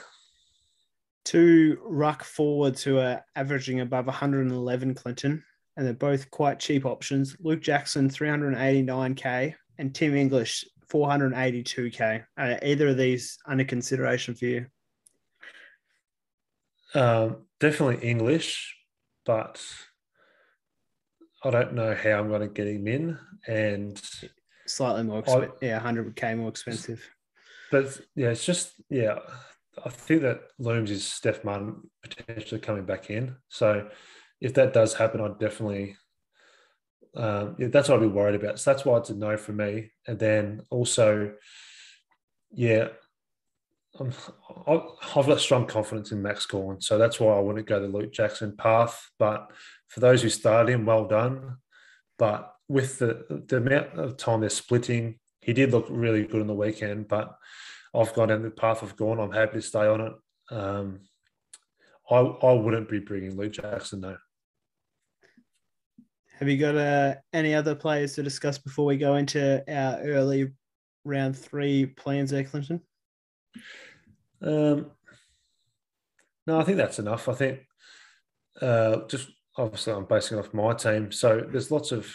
[1.24, 5.42] Two ruck forwards who are averaging above 111 Clinton,
[5.76, 7.34] and they're both quite cheap options.
[7.40, 12.22] Luke Jackson, 389k, and Tim English, 482k.
[12.38, 14.66] Are either of these under consideration for you?
[16.94, 18.76] Um, definitely English,
[19.24, 19.62] but
[21.44, 23.18] I don't know how I'm going to get him in.
[23.46, 24.00] And
[24.66, 25.52] slightly more expensive.
[25.60, 27.02] Yeah, 100k more expensive.
[27.70, 29.18] But yeah, it's just, yeah,
[29.84, 33.36] I think that looms is Stef Martin potentially coming back in.
[33.48, 33.88] So
[34.40, 35.96] if that does happen, I'd definitely,
[37.16, 38.58] um, yeah, that's what I'd be worried about.
[38.58, 39.92] So that's why it's a no for me.
[40.06, 41.32] And then also,
[42.52, 42.88] yeah,
[44.00, 47.88] i have got strong confidence in Max Gawn, so that's why I wouldn't go the
[47.88, 49.10] Luke Jackson path.
[49.18, 49.50] But
[49.88, 51.58] for those who started him, well done.
[52.18, 56.46] But with the the amount of time they're splitting, he did look really good on
[56.46, 57.08] the weekend.
[57.08, 57.34] But
[57.94, 59.20] I've gone down the path of Gawn.
[59.20, 60.12] I'm happy to stay on it.
[60.50, 61.00] Um,
[62.10, 64.18] I I wouldn't be bringing Luke Jackson though.
[66.38, 70.50] Have you got uh, any other players to discuss before we go into our early
[71.04, 72.80] round three plans there, Clinton?
[74.42, 74.90] Um,
[76.46, 77.28] no, I think that's enough.
[77.28, 77.60] I think
[78.60, 82.12] uh, just obviously I'm basing it off my team, so there's lots of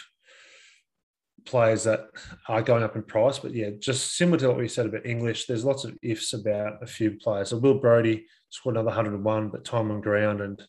[1.46, 2.08] players that
[2.48, 5.46] are going up in price, but yeah, just similar to what we said about English,
[5.46, 7.50] there's lots of ifs about a few players.
[7.50, 10.62] So Will Brodie scored another 101, but time on ground and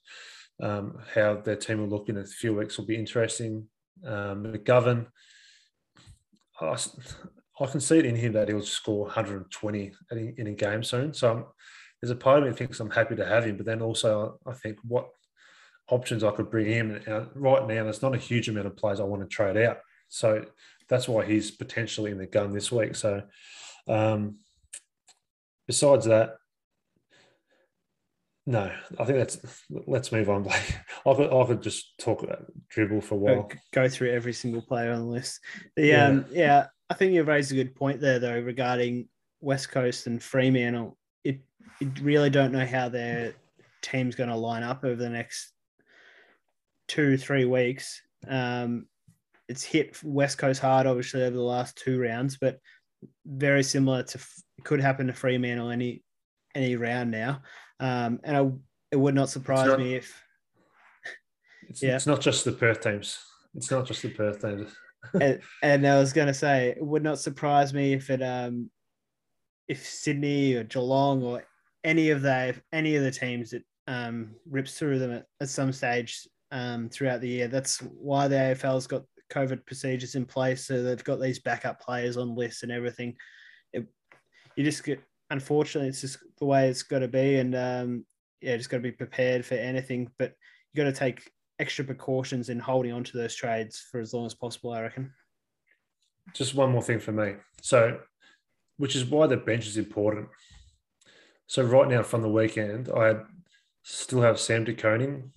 [0.62, 3.68] um, how their team will look in a few weeks will be interesting.
[4.06, 5.08] Um, McGovern,
[7.60, 11.14] I can see it in him that he'll score 120 in, in a game soon.
[11.14, 11.46] So I'm,
[12.02, 14.40] there's a part of me that thinks I'm happy to have him, but then also
[14.48, 15.10] I think what
[15.90, 17.02] options I could bring in.
[17.36, 19.80] right now, there's not a huge amount of players I want to trade out.
[20.08, 20.46] So
[20.88, 22.96] that's why he's potentially in the gun this week.
[22.96, 23.24] So
[23.88, 24.38] um,
[25.68, 26.36] besides that,
[28.46, 29.38] no, I think that's.
[29.70, 30.76] Let's move on, Blake.
[31.06, 32.26] I could, I could just talk
[32.70, 33.52] dribble for a while.
[33.72, 35.40] Go through every single player on the list.
[35.76, 36.08] The yeah.
[36.08, 39.08] um, yeah, I think you've raised a good point there, though, regarding
[39.42, 40.98] West Coast and Fremantle.
[41.24, 41.40] It,
[41.80, 43.34] it really don't know how their
[43.82, 45.52] team's going to line up over the next
[46.88, 48.02] two, three weeks.
[48.28, 48.88] Um,
[49.48, 52.60] it's hit West Coast hard, obviously, over the last two rounds, but
[53.26, 54.20] very similar to
[54.64, 56.04] could happen to Fremantle any
[56.56, 57.42] any round now.
[57.80, 58.52] Um, and I,
[58.92, 60.24] it would not surprise not, me if.
[61.70, 61.96] It's, yeah.
[61.96, 63.20] it's not just the Perth teams.
[63.54, 64.76] It's not just the Perth teams
[65.14, 68.70] and, and, I was going to say, it would not surprise me if it, um,
[69.68, 71.44] if Sydney or Geelong or
[71.84, 75.72] any of the any of the teams that um, rips through them at, at some
[75.72, 77.48] stage um, throughout the year.
[77.48, 82.18] That's why the AFL's got COVID procedures in place, so they've got these backup players
[82.18, 83.16] on lists and everything.
[83.74, 83.88] It,
[84.56, 88.06] you just get, unfortunately, it's just the way it's got to be, and um,
[88.42, 90.10] yeah, just got to be prepared for anything.
[90.18, 90.34] But
[90.74, 94.26] you got to take extra precautions in holding on to those trades for as long
[94.26, 95.12] as possible, I reckon.
[96.34, 97.36] Just one more thing for me.
[97.62, 98.00] So,
[98.78, 100.30] which is why the bench is important.
[101.48, 103.16] So, right now from the weekend, I
[103.84, 105.32] still have Sam De Koning,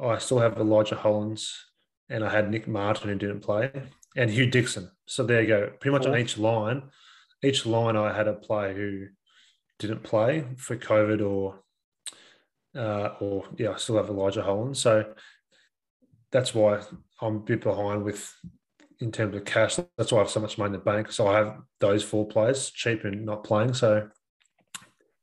[0.00, 1.52] I still have Elijah Hollands,
[2.08, 3.70] and I had Nick Martin who didn't play,
[4.16, 4.90] and Hugh Dixon.
[5.06, 5.70] So, there you go.
[5.80, 6.84] Pretty much on each line,
[7.42, 9.06] each line I had a player who
[9.78, 11.60] didn't play for COVID or
[12.76, 14.76] uh, or yeah, I still have Elijah Holland.
[14.76, 15.04] So
[16.34, 16.80] that's why
[17.22, 18.28] I'm a bit behind with
[19.00, 19.76] in terms of cash.
[19.96, 21.12] That's why I have so much money in the bank.
[21.12, 23.72] So I have those four players cheap and not playing.
[23.74, 24.08] So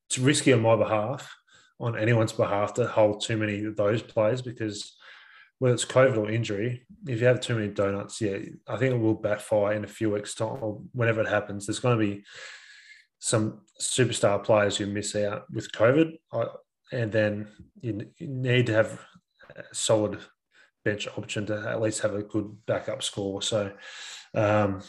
[0.07, 1.35] it's risky on my behalf,
[1.81, 4.95] on anyone's behalf, to hold too many of those players because
[5.59, 8.37] whether it's COVID or injury, if you have too many donuts, yeah,
[8.69, 11.67] I think it will backfire in a few weeks' time or whenever it happens.
[11.67, 12.23] There's going to be
[13.19, 16.13] some superstar players who miss out with COVID,
[16.93, 17.49] and then
[17.81, 18.99] you, need to have
[19.73, 20.19] solid
[20.83, 23.41] bench option to at least have a good backup score.
[23.41, 23.71] So
[24.33, 24.81] um,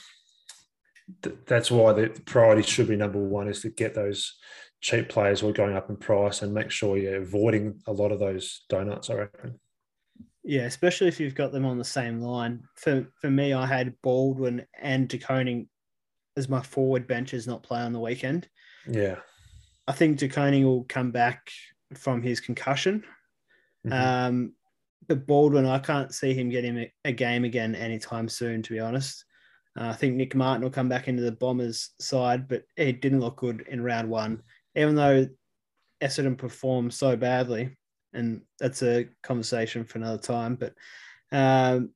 [1.22, 4.36] th- that's why the priority should be number one is to get those
[4.80, 8.12] cheap players who are going up in price and make sure you're avoiding a lot
[8.12, 9.60] of those donuts, I reckon.
[10.44, 12.64] Yeah, especially if you've got them on the same line.
[12.74, 15.68] For for me, I had Baldwin and De Koning
[16.36, 18.48] as my forward benches not play on the weekend.
[18.88, 19.16] Yeah.
[19.86, 21.48] I think De Koning will come back
[21.94, 23.04] from his concussion.
[23.86, 23.92] Mm-hmm.
[23.92, 24.52] Um,
[25.08, 29.24] but Baldwin, I can't see him getting a game again anytime soon, to be honest.
[29.78, 33.20] Uh, I think Nick Martin will come back into the Bombers side, but he didn't
[33.20, 34.42] look good in round one.
[34.74, 35.26] Even though
[36.02, 37.76] Essendon performed so badly,
[38.12, 40.56] and that's a conversation for another time.
[40.56, 40.74] But
[41.32, 41.90] um,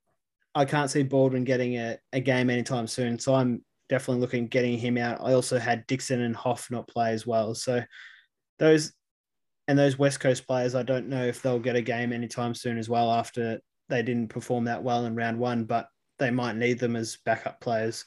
[0.55, 3.19] I can't see Baldwin getting a, a game anytime soon.
[3.19, 5.21] So I'm definitely looking getting him out.
[5.21, 7.55] I also had Dixon and Hoff not play as well.
[7.55, 7.83] So
[8.59, 8.93] those
[9.69, 12.79] and those West Coast players, I don't know if they'll get a game anytime soon
[12.79, 15.89] as well after they didn't perform that well in round one, but
[16.19, 18.05] they might need them as backup players.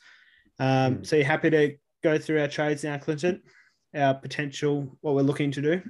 [0.60, 1.06] Um, mm.
[1.06, 3.42] So you're happy to go through our trades now, Clinton?
[3.96, 5.82] Our potential, what we're looking to do?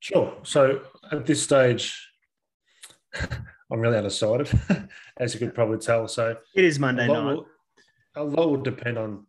[0.00, 0.36] Sure.
[0.42, 2.10] So at this stage,
[3.70, 4.48] I'm really undecided,
[5.16, 6.06] as you could probably tell.
[6.08, 7.24] So it is Monday a night.
[7.24, 7.46] Will,
[8.14, 9.25] a lot will depend on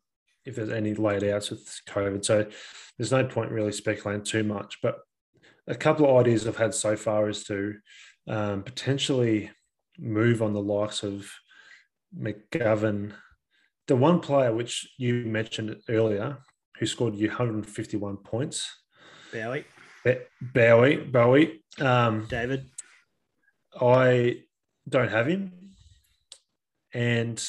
[0.47, 2.23] if there's any laid outs with COVID.
[2.23, 2.45] So
[2.97, 4.79] there's no point really speculating too much.
[4.81, 4.99] But
[5.67, 7.75] a couple of ideas I've had so far is to
[8.27, 9.51] um, potentially
[9.99, 11.29] move on the likes of
[12.17, 13.13] McGovern.
[13.87, 16.37] The one player which you mentioned earlier,
[16.77, 18.69] who scored you 151 points.
[19.33, 19.65] Bowey.
[20.41, 21.11] Bowey.
[21.11, 21.59] Bowey.
[21.79, 22.65] Um, David.
[23.79, 24.43] I
[24.87, 25.51] don't have him.
[26.93, 27.43] And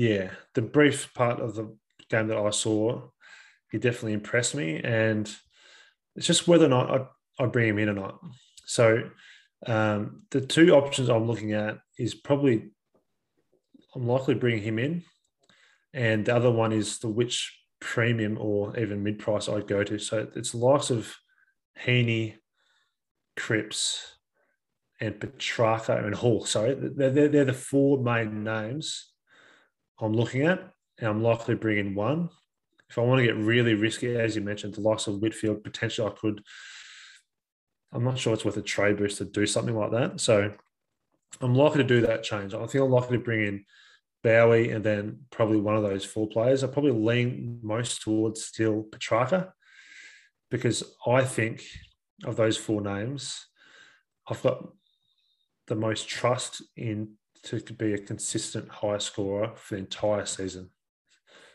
[0.00, 1.76] yeah, the brief part of the
[2.08, 3.02] game that I saw,
[3.70, 4.80] he definitely impressed me.
[4.82, 5.30] And
[6.16, 6.90] it's just whether or not
[7.38, 8.18] I, I bring him in or not.
[8.64, 9.10] So
[9.66, 12.70] um, the two options I'm looking at is probably
[13.94, 15.02] I'm likely bringing him in,
[15.92, 19.98] and the other one is the which premium or even mid price I'd go to.
[19.98, 21.14] So it's likes of
[21.78, 22.36] Heaney,
[23.36, 24.00] Cripps,
[24.98, 26.46] and Petracca and Hall.
[26.46, 29.09] Sorry, they're, they're, they're the four main names
[30.00, 32.30] I'm looking at, and I'm likely bringing in one.
[32.88, 36.08] If I want to get really risky, as you mentioned, the likes of Whitfield, potentially
[36.08, 36.42] I could.
[37.92, 40.20] I'm not sure it's worth a trade boost to do something like that.
[40.20, 40.52] So
[41.40, 42.54] I'm likely to do that change.
[42.54, 43.64] I think I'm likely to bring in
[44.22, 46.62] Bowey and then probably one of those four players.
[46.62, 49.52] I probably lean most towards still Petracca
[50.50, 51.64] because I think
[52.24, 53.46] of those four names,
[54.28, 54.68] I've got
[55.68, 60.70] the most trust in to be a consistent high scorer for the entire season.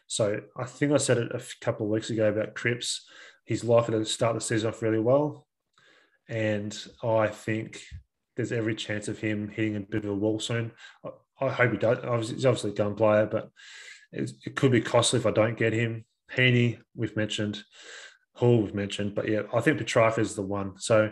[0.07, 3.07] So I think I said it a couple of weeks ago about Cripps.
[3.45, 5.47] He's likely to start the season off really well.
[6.27, 7.81] And I think
[8.36, 10.71] there's every chance of him hitting a bit of a wall soon.
[11.39, 12.29] I, hope he does.
[12.29, 13.49] He's obviously a gun player, but
[14.11, 16.05] it could be costly if I don't get him.
[16.33, 17.63] Heaney, we've mentioned.
[18.33, 19.15] Hall, we've mentioned.
[19.15, 20.73] But yeah, I think Petracca is the one.
[20.79, 21.11] So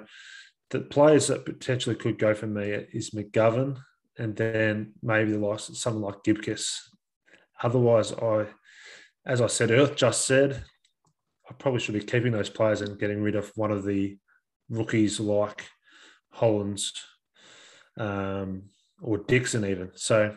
[0.70, 3.78] the players that potentially could go for me is McGovern
[4.18, 6.90] and then maybe the likes of someone like Gibcus.
[7.62, 8.46] Otherwise, I,
[9.26, 10.64] as I said earlier, just said,
[11.50, 14.18] I probably should be keeping those players and getting rid of one of the
[14.70, 15.66] rookies like
[16.32, 16.94] Hollands
[17.98, 18.64] um,
[19.02, 19.92] or Dixon, even.
[19.96, 20.36] So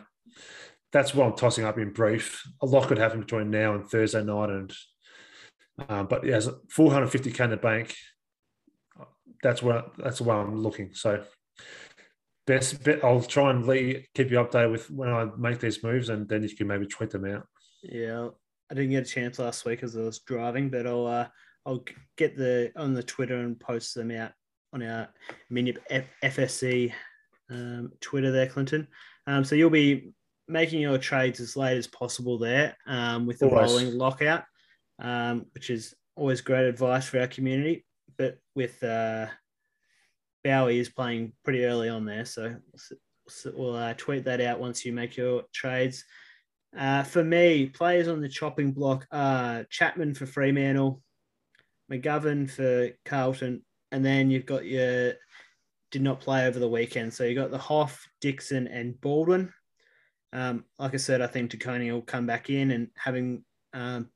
[0.91, 2.43] that's what I'm tossing up in brief.
[2.61, 4.73] A lot could happen between now and Thursday night, and
[5.87, 7.95] uh, but yeah, 450k in the bank.
[9.43, 10.93] That's where that's where I'm looking.
[10.93, 11.23] So
[12.47, 13.03] best bit.
[13.03, 13.63] I'll try and
[14.15, 17.11] keep you updated with when I make these moves, and then you can maybe tweet
[17.11, 17.45] them out.
[17.83, 18.29] Yeah,
[18.71, 21.27] I didn't get a chance last week as I was driving, but I'll uh,
[21.65, 21.83] I'll
[22.17, 24.31] get the on the Twitter and post them out
[24.73, 25.09] on our
[25.49, 25.77] Minion
[26.23, 26.91] FSC
[27.51, 28.87] um, Twitter there, Clinton.
[29.27, 30.13] Um, so you'll be
[30.47, 33.71] making your trades as late as possible there um, with the always.
[33.71, 34.43] rolling lockout,
[34.99, 37.85] um, which is always great advice for our community.
[38.17, 39.27] But with uh,
[40.47, 42.55] Bowey is playing pretty early on there, so
[43.53, 46.05] we'll uh, tweet that out once you make your trades.
[46.77, 51.01] Uh, for me, players on the chopping block are Chapman for Fremantle,
[51.91, 55.15] McGovern for Carlton, and then you've got your
[55.91, 57.13] did not play over the weekend.
[57.13, 59.51] So you got the Hoff, Dixon, and Baldwin.
[60.31, 63.43] Um, like I said, I think Koning will come back in, and having
[63.73, 64.09] um,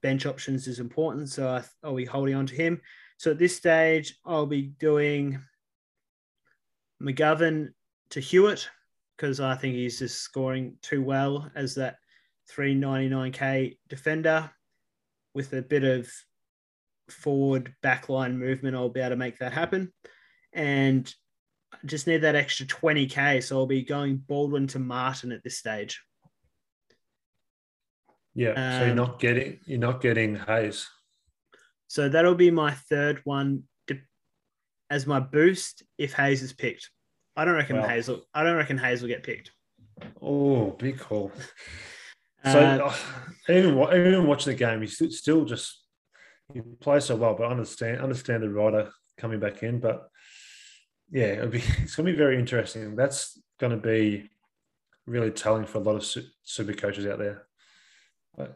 [0.00, 1.28] bench options is important.
[1.30, 2.80] So I, I'll be holding on to him.
[3.16, 5.40] So at this stage, I'll be doing
[7.02, 7.70] McGovern
[8.10, 8.68] to Hewett
[9.16, 11.96] because I think he's just scoring too well as that
[12.50, 14.50] 399k defender
[15.34, 16.10] with a bit of
[17.08, 18.76] forward backline movement.
[18.76, 19.92] I'll be able to make that happen.
[20.52, 21.12] And
[21.72, 23.42] I just need that extra 20k.
[23.42, 26.02] So I'll be going Baldwin to Martin at this stage.
[28.34, 28.50] Yeah.
[28.50, 30.88] Um, so you're um, not getting you're not getting Hayes.
[31.88, 33.64] So that'll be my third one
[34.92, 36.90] as my boost if Hayes is picked.
[37.34, 38.08] I don't reckon well, Hayes.
[38.08, 39.50] Will, I don't reckon Hayes will get picked.
[40.20, 41.32] Oh, big call.
[42.44, 42.92] So uh,
[43.48, 45.80] even even watching the game, he's still just
[46.52, 47.36] he plays so well.
[47.36, 49.78] But understand understand the Ryder coming back in.
[49.78, 50.08] But
[51.12, 52.96] yeah, it'll be it's going to be very interesting.
[52.96, 54.28] That's going to be
[55.06, 56.04] really telling for a lot of
[56.42, 57.46] super coaches out there.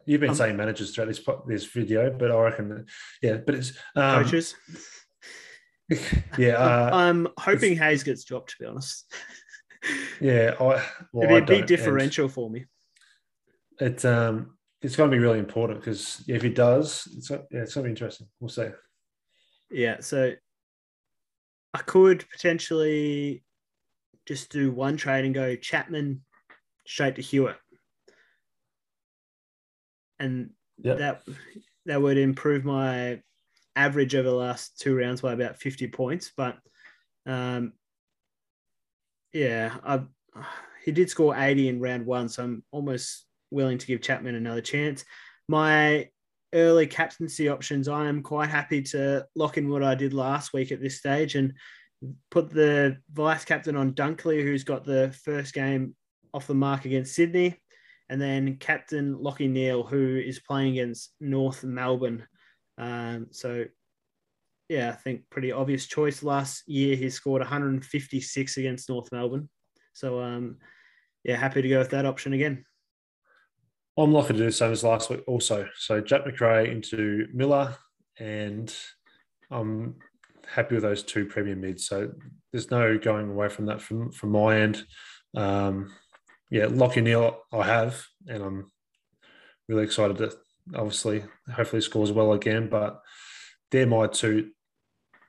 [0.04, 2.86] You've been um, saying managers throughout this this video, but I reckon,
[3.22, 4.56] yeah, but it's um, coaches.
[6.38, 8.50] yeah, uh, I'm hoping Hayes gets dropped.
[8.50, 9.12] To be honest,
[10.20, 10.82] yeah, I, well,
[11.22, 12.64] it'd be I a big and differential for me.
[13.80, 17.74] It um, it's going to be really important because if he does, it's yeah, it's
[17.74, 18.26] going to be interesting.
[18.40, 18.68] We'll see.
[19.70, 20.32] Yeah, so
[21.74, 23.44] I could potentially
[24.26, 26.22] just do one trade and go Chapman
[26.86, 27.56] straight to Hewett,
[30.18, 30.98] and Yep.
[30.98, 31.22] that
[31.86, 33.22] that would improve my
[33.76, 36.32] average over the last two rounds by about fifty points.
[36.36, 36.56] But
[37.26, 37.74] um,
[39.32, 40.02] yeah, I
[40.84, 44.60] he did score eighty in round one, so I'm almost willing to give Chapman another
[44.60, 45.04] chance.
[45.48, 46.08] My
[46.54, 50.72] early captaincy options, I am quite happy to lock in what I did last week
[50.72, 51.52] at this stage and
[52.30, 55.94] put the vice captain on Dunkley, who's got the first game
[56.32, 57.60] off the mark against Sydney,
[58.08, 62.26] and then captain Lachie Neale, who is playing against North Melbourne.
[62.78, 63.64] Um, so,
[64.68, 66.22] yeah, I think pretty obvious choice.
[66.22, 69.48] Last year, he scored 156 against North Melbourne.
[69.92, 70.58] So, um,
[71.24, 72.64] yeah, happy to go with that option again.
[73.98, 75.66] I'm likely to do the same as last week also.
[75.78, 77.74] So Jack Macrae into Miller,
[78.18, 78.74] and
[79.50, 79.96] I'm
[80.46, 81.86] happy with those two premium mids.
[81.86, 82.12] So
[82.52, 84.84] there's no going away from that from from my end.
[85.34, 85.92] Um,
[86.50, 88.70] yeah, Lachie Neale I have, and I'm
[89.68, 90.36] really excited to
[90.74, 92.68] obviously hopefully scores well again.
[92.68, 93.00] But
[93.70, 94.50] they're my two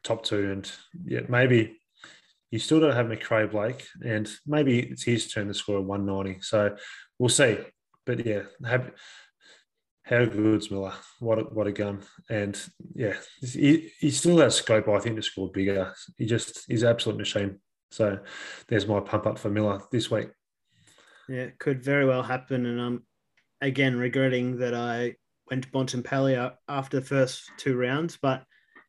[0.03, 0.71] top two, and
[1.05, 1.77] yeah, maybe
[2.51, 6.41] you still don't have Macrae Blake, and maybe it's his turn to score a 190.
[6.41, 6.75] So
[7.19, 7.57] we'll see.
[8.05, 8.91] But yeah, have,
[10.03, 10.93] how good's Miller?
[11.19, 12.03] What a, what a gun!
[12.29, 12.59] And
[12.95, 15.93] yeah, he, he still has scope, I think, to score bigger.
[16.17, 17.59] He just he's an absolute machine.
[17.91, 18.19] So
[18.67, 20.29] there's my pump up for Miller this week.
[21.27, 22.65] Yeah, it could very well happen.
[22.65, 23.03] And I'm
[23.59, 25.15] again regretting that I
[25.49, 28.43] went to Bontempelli after the first two rounds, but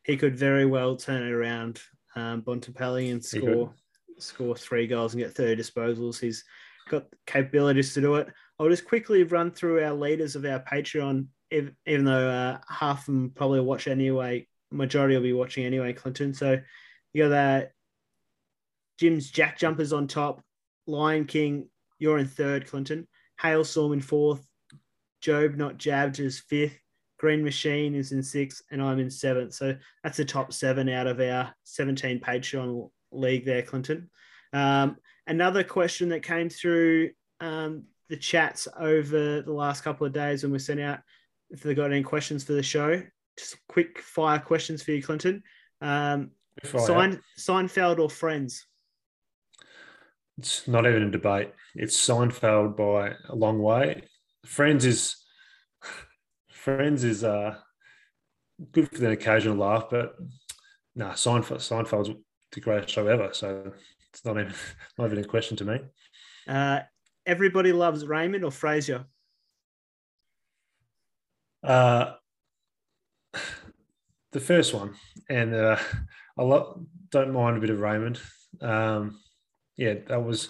[0.04, 1.80] he could very well turn it around,
[2.16, 3.72] um, Bontempelli, and score
[4.18, 6.18] score three goals and get 30 disposals.
[6.18, 6.44] He's
[6.88, 8.28] got capabilities to do it.
[8.59, 13.00] I'll just quickly run through our leaders of our Patreon, ev- even though uh, half
[13.00, 14.46] of them probably watch anyway.
[14.70, 16.34] Majority will be watching anyway, Clinton.
[16.34, 16.59] So
[17.12, 17.72] you got that
[18.98, 20.42] Jim's Jack Jumpers on top,
[20.86, 23.06] Lion King, you're in third, Clinton.
[23.40, 24.44] Hailstorm in fourth,
[25.21, 26.79] Job Not Jabbed is fifth,
[27.19, 29.55] Green Machine is in sixth, and I'm in seventh.
[29.55, 34.11] So that's the top seven out of our 17 Patreon league there, Clinton.
[34.53, 34.97] Um,
[35.27, 37.11] another question that came through
[37.41, 41.01] um, the chats over the last couple of days when we sent out
[41.51, 43.03] if they got any questions for the show.
[43.37, 45.43] Just quick fire questions for you, Clinton.
[45.81, 46.31] Um,
[46.64, 48.66] Sein, Seinfeld or Friends?
[50.39, 51.53] It's not even a debate.
[51.75, 54.03] It's Seinfeld by a long way.
[54.49, 55.14] Friends is
[56.51, 57.55] Friends is uh
[58.72, 60.16] good for the occasional laugh, but
[60.96, 62.11] nah, Seinfeld Seinfeld's
[62.53, 63.28] the greatest show ever.
[63.32, 63.72] So
[64.11, 64.55] it's not even
[64.99, 65.80] not even a question to me.
[66.49, 66.80] Uh,
[67.26, 69.05] Everybody loves Raymond or Frasier?
[71.62, 72.14] Uh,
[74.32, 74.94] the first one,
[75.28, 75.76] and uh,
[76.38, 78.18] I lo- don't mind a bit of Raymond.
[78.62, 79.20] Um,
[79.76, 80.49] yeah, that was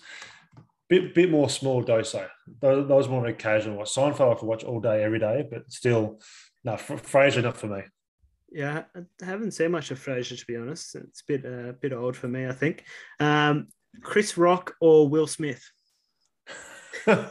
[0.89, 2.12] bit bit more small dose.
[2.12, 2.26] though.
[2.61, 3.95] That, was more of an occasional watch.
[3.95, 6.20] Seinfeld I could watch all day, every day, but still,
[6.64, 7.82] no, Fr- Frasier not for me.
[8.51, 10.95] Yeah, I haven't seen much of Frasier to be honest.
[10.95, 12.84] It's a bit a uh, bit old for me, I think.
[13.20, 13.68] Um,
[14.03, 15.62] Chris Rock or Will Smith?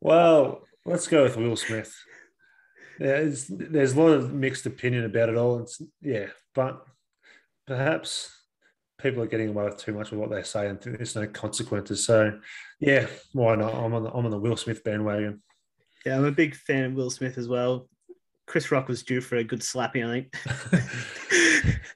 [0.00, 1.94] well, let's go with Will Smith.
[2.98, 5.60] Yeah, it's, there's a lot of mixed opinion about it all.
[5.60, 6.84] It's, yeah, but
[7.66, 8.35] perhaps
[9.10, 12.04] people are getting away with too much with what they say and there's no consequences.
[12.04, 12.38] So,
[12.80, 13.74] yeah, why not?
[13.74, 15.42] I'm on the, I'm on the Will Smith bandwagon.
[16.04, 17.88] Yeah, I'm a big fan of Will Smith as well.
[18.46, 21.76] Chris Rock was due for a good slapping, I think.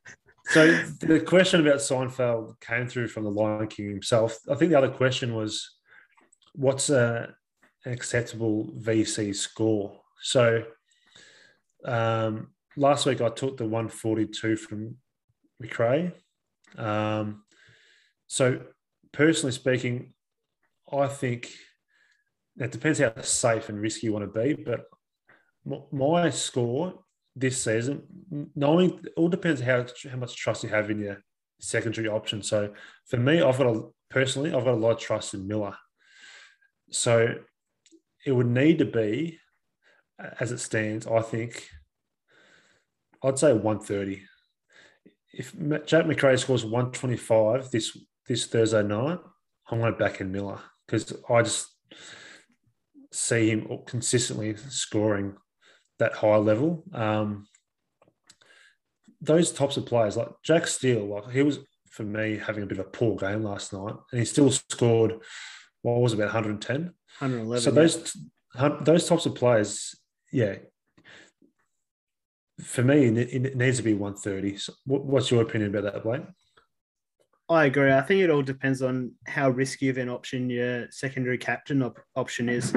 [0.51, 0.67] So
[0.99, 4.37] the question about Seinfeld came through from the Lion King himself.
[4.51, 5.77] I think the other question was,
[6.55, 7.33] what's a,
[7.85, 10.01] an acceptable VC score?
[10.23, 10.65] So
[11.85, 14.97] um, last week I took the 142 from
[15.61, 16.11] Macrae.
[16.77, 17.43] Um,
[18.27, 18.61] so
[19.13, 20.13] personally speaking,
[20.93, 21.51] I think
[22.57, 24.85] it depends how safe and risky you want to be, but
[25.93, 26.95] my score
[27.37, 28.03] this season,
[28.55, 31.23] knowing it all depends how how much trust you have in your
[31.61, 32.43] secondary option.
[32.43, 32.73] So
[33.07, 35.77] for me, I've got a personally, I've got a lot of trust in Miller.
[36.91, 37.37] So
[38.27, 39.39] it would need to be,
[40.41, 41.69] as it stands, I think,
[43.23, 44.23] I'd say 130.
[45.33, 45.55] If
[45.87, 49.19] Jack Macrae scores 125 this this Thursday night,
[49.71, 51.69] I'm going to back in Miller because I just
[53.13, 55.37] see him consistently scoring
[55.99, 56.85] that high level.
[56.93, 57.47] Um,
[59.21, 61.59] those types of players, like Jack Steele, like he was
[61.91, 65.21] for me having a bit of a poor game last night, and he still scored
[65.83, 66.95] what was it, about 110.
[67.19, 67.63] 111.
[67.63, 68.17] So those
[68.85, 69.95] those types of players,
[70.33, 70.57] yeah,
[72.63, 74.57] for me, it needs to be 130.
[74.57, 76.23] So what's your opinion about that, Blake?
[77.49, 77.93] I agree.
[77.93, 82.01] I think it all depends on how risky of an option your secondary captain op-
[82.15, 82.73] option is.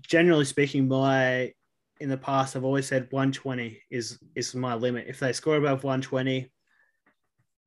[0.00, 1.52] Generally speaking, my
[2.00, 5.06] in the past I've always said 120 is is my limit.
[5.08, 6.50] If they score above 120,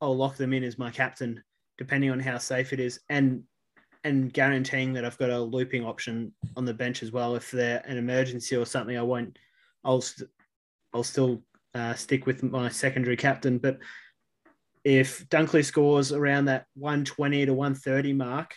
[0.01, 1.43] I'll lock them in as my captain,
[1.77, 3.43] depending on how safe it is, and
[4.03, 7.35] and guaranteeing that I've got a looping option on the bench as well.
[7.35, 9.37] If they're an emergency or something, I won't.
[9.83, 10.29] I'll st-
[10.93, 13.57] I'll still uh, stick with my secondary captain.
[13.57, 13.79] But
[14.83, 18.55] if Dunkley scores around that 120 to 130 mark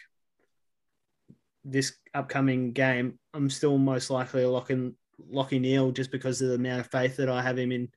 [1.64, 4.95] this upcoming game, I'm still most likely locking
[5.32, 7.89] Lachie Neale just because of the amount of faith that I have him in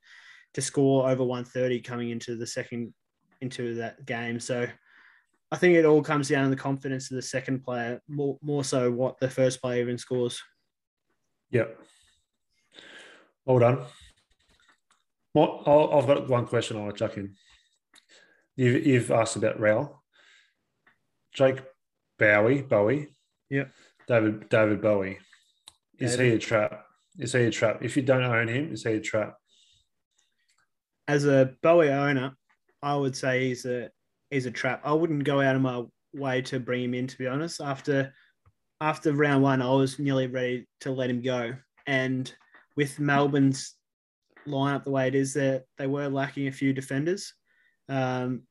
[0.54, 2.94] to score over 130 coming into the second
[3.40, 4.40] into that game.
[4.40, 4.66] So
[5.50, 8.64] I think it all comes down to the confidence of the second player, more, more
[8.64, 10.42] so what the first player even scores.
[11.50, 11.80] Yep.
[13.46, 13.86] Well done.
[15.34, 15.62] Well,
[15.92, 17.34] I've got one question I want to chuck in.
[18.56, 20.02] You've, you've asked about Rail.
[21.32, 21.62] Jake
[22.18, 23.08] Bowey, Bowey.
[23.50, 23.70] Yep.
[24.08, 25.18] David David Bowie.
[25.98, 26.26] Is David.
[26.26, 26.84] he a trap?
[27.18, 27.78] Is he a trap?
[27.82, 29.36] If you don't own him, is he a trap?
[31.06, 32.34] As a Bowey owner,
[32.82, 33.90] I would say he's a
[34.30, 34.80] he's a trap.
[34.84, 37.06] I wouldn't go out of my way to bring him in.
[37.06, 38.12] To be honest, after
[38.80, 41.54] after round one, I was nearly ready to let him go.
[41.86, 42.32] And
[42.76, 43.74] with Melbourne's
[44.48, 47.34] lineup the way it is, that they were lacking a few defenders.
[47.88, 48.42] Um,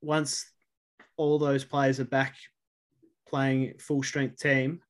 [0.00, 0.46] once
[1.16, 2.34] all those players are back
[3.28, 4.80] playing full strength team,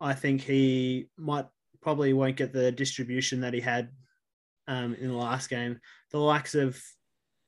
[0.00, 1.46] I think he might
[1.80, 3.90] probably won't get the distribution that he had
[4.66, 5.80] um, in the last game.
[6.10, 6.80] The likes of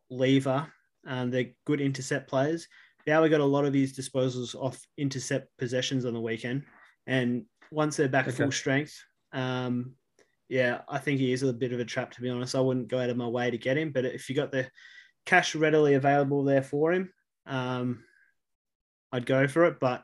[0.09, 0.67] Lever,
[1.07, 2.67] um, they're good intercept players.
[3.07, 6.65] Now we got a lot of these disposals off intercept possessions on the weekend,
[7.07, 8.37] and once they're back okay.
[8.37, 8.95] full strength,
[9.33, 9.95] um,
[10.51, 12.57] yeah, I think he is a bit of a trap to be honest.
[12.57, 14.69] I wouldn't go out of my way to get him, but if you got the
[15.25, 17.13] cash readily available there for him,
[17.47, 18.03] um,
[19.13, 19.79] I'd go for it.
[19.81, 20.03] But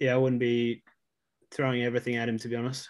[0.00, 0.82] yeah, I wouldn't be
[1.52, 2.88] throwing everything at him to be honest.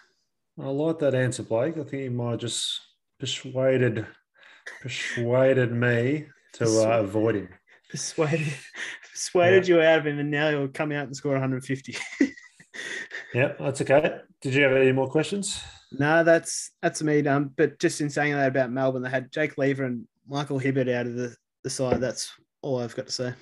[0.59, 1.77] I like that answer, Blake.
[1.77, 2.81] I think you might have just
[3.19, 4.07] persuaded
[4.81, 7.49] persuaded me to uh, avoid him.
[7.91, 8.51] Persuaded
[9.11, 9.75] persuaded yeah.
[9.75, 11.95] you out of him, and now he'll come out and score 150.
[13.35, 14.21] yeah, that's okay.
[14.41, 15.63] Did you have any more questions?
[15.99, 17.51] No, that's that's me done.
[17.55, 21.05] But just in saying that about Melbourne, they had Jake Lever and Michael Hibberd out
[21.05, 22.01] of the, the side.
[22.01, 23.33] That's all I've got to say.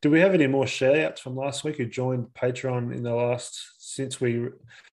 [0.00, 3.74] Do we have any more shout from last week who joined Patreon in the last
[3.78, 4.48] since we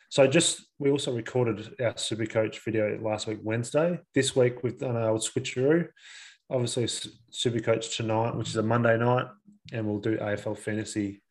[0.09, 3.99] so just we also recorded our super coach video last week Wednesday.
[4.13, 5.87] This week we've done our switcheroo.
[6.51, 6.87] Obviously
[7.31, 9.25] super coach tonight, which is a Monday night,
[9.71, 11.23] and we'll do AFL fantasy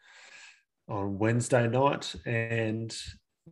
[0.88, 2.12] on Wednesday night.
[2.26, 2.92] And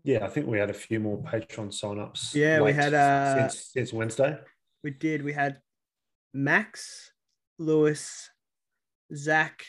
[0.04, 2.34] yeah, I think we had a few more Patreon sign-ups.
[2.34, 4.38] Yeah, we had uh since, since Wednesday.
[4.82, 5.22] We did.
[5.22, 5.58] We had
[6.32, 7.10] Max,
[7.58, 8.30] Lewis,
[9.14, 9.64] Zach,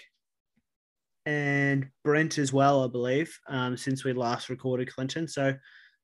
[1.26, 5.28] and Brent as well, I believe, um, since we last recorded Clinton.
[5.28, 5.54] So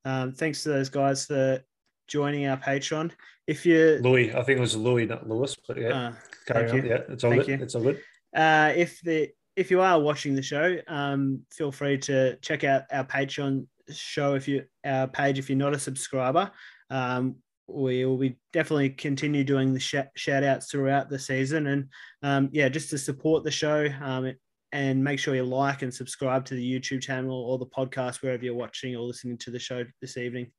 [0.05, 1.61] um, thanks to those guys for
[2.07, 3.11] joining our Patreon.
[3.47, 6.13] If you Louis, I think it was Louis, not Lewis, but yeah, uh,
[6.47, 6.77] carry on.
[6.77, 6.89] You.
[6.89, 7.59] Yeah, it's all thank good.
[7.59, 7.63] You.
[7.63, 8.01] It's all good.
[8.35, 12.83] Uh, if the if you are watching the show, um, feel free to check out
[12.91, 16.51] our Patreon show if you our page if you're not a subscriber.
[16.89, 21.67] Um, we will be definitely continue doing the sh- shout outs throughout the season.
[21.67, 21.89] And
[22.23, 24.33] um, yeah just to support the show um,
[24.71, 28.43] and make sure you like and subscribe to the youtube channel or the podcast wherever
[28.43, 30.51] you're watching or listening to the show this evening.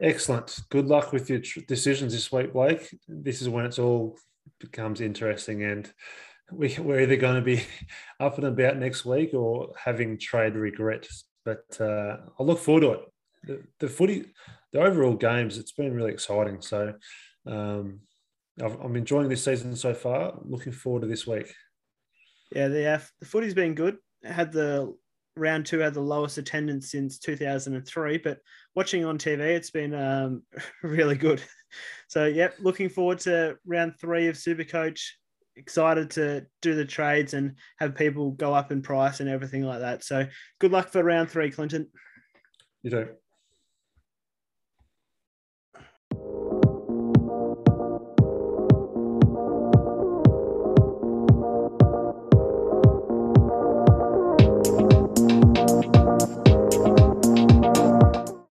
[0.00, 0.60] Excellent.
[0.70, 2.96] Good luck with your tr- decisions this week blake.
[3.08, 4.16] This is when it's all
[4.60, 5.92] becomes interesting and
[6.52, 7.62] we, we're either going to be
[8.20, 12.92] up and about next week or having trade regrets but uh, i look forward to
[12.92, 13.00] it
[13.44, 14.24] the, the footy
[14.74, 16.60] the overall games, it's been really exciting.
[16.60, 16.94] So
[17.46, 18.00] um,
[18.60, 20.34] I'm enjoying this season so far.
[20.44, 21.54] Looking forward to this week.
[22.52, 23.96] Yeah, the uh, the footy's been good.
[24.24, 24.94] had the
[25.36, 28.38] round two had the lowest attendance since 2003, but
[28.74, 30.42] watching on TV, it's been um,
[30.82, 31.40] really good.
[32.06, 35.00] So, yep, looking forward to round three of Supercoach.
[35.56, 39.80] Excited to do the trades and have people go up in price and everything like
[39.80, 40.02] that.
[40.02, 40.26] So,
[40.58, 41.88] good luck for round three, Clinton.
[42.82, 43.08] You do.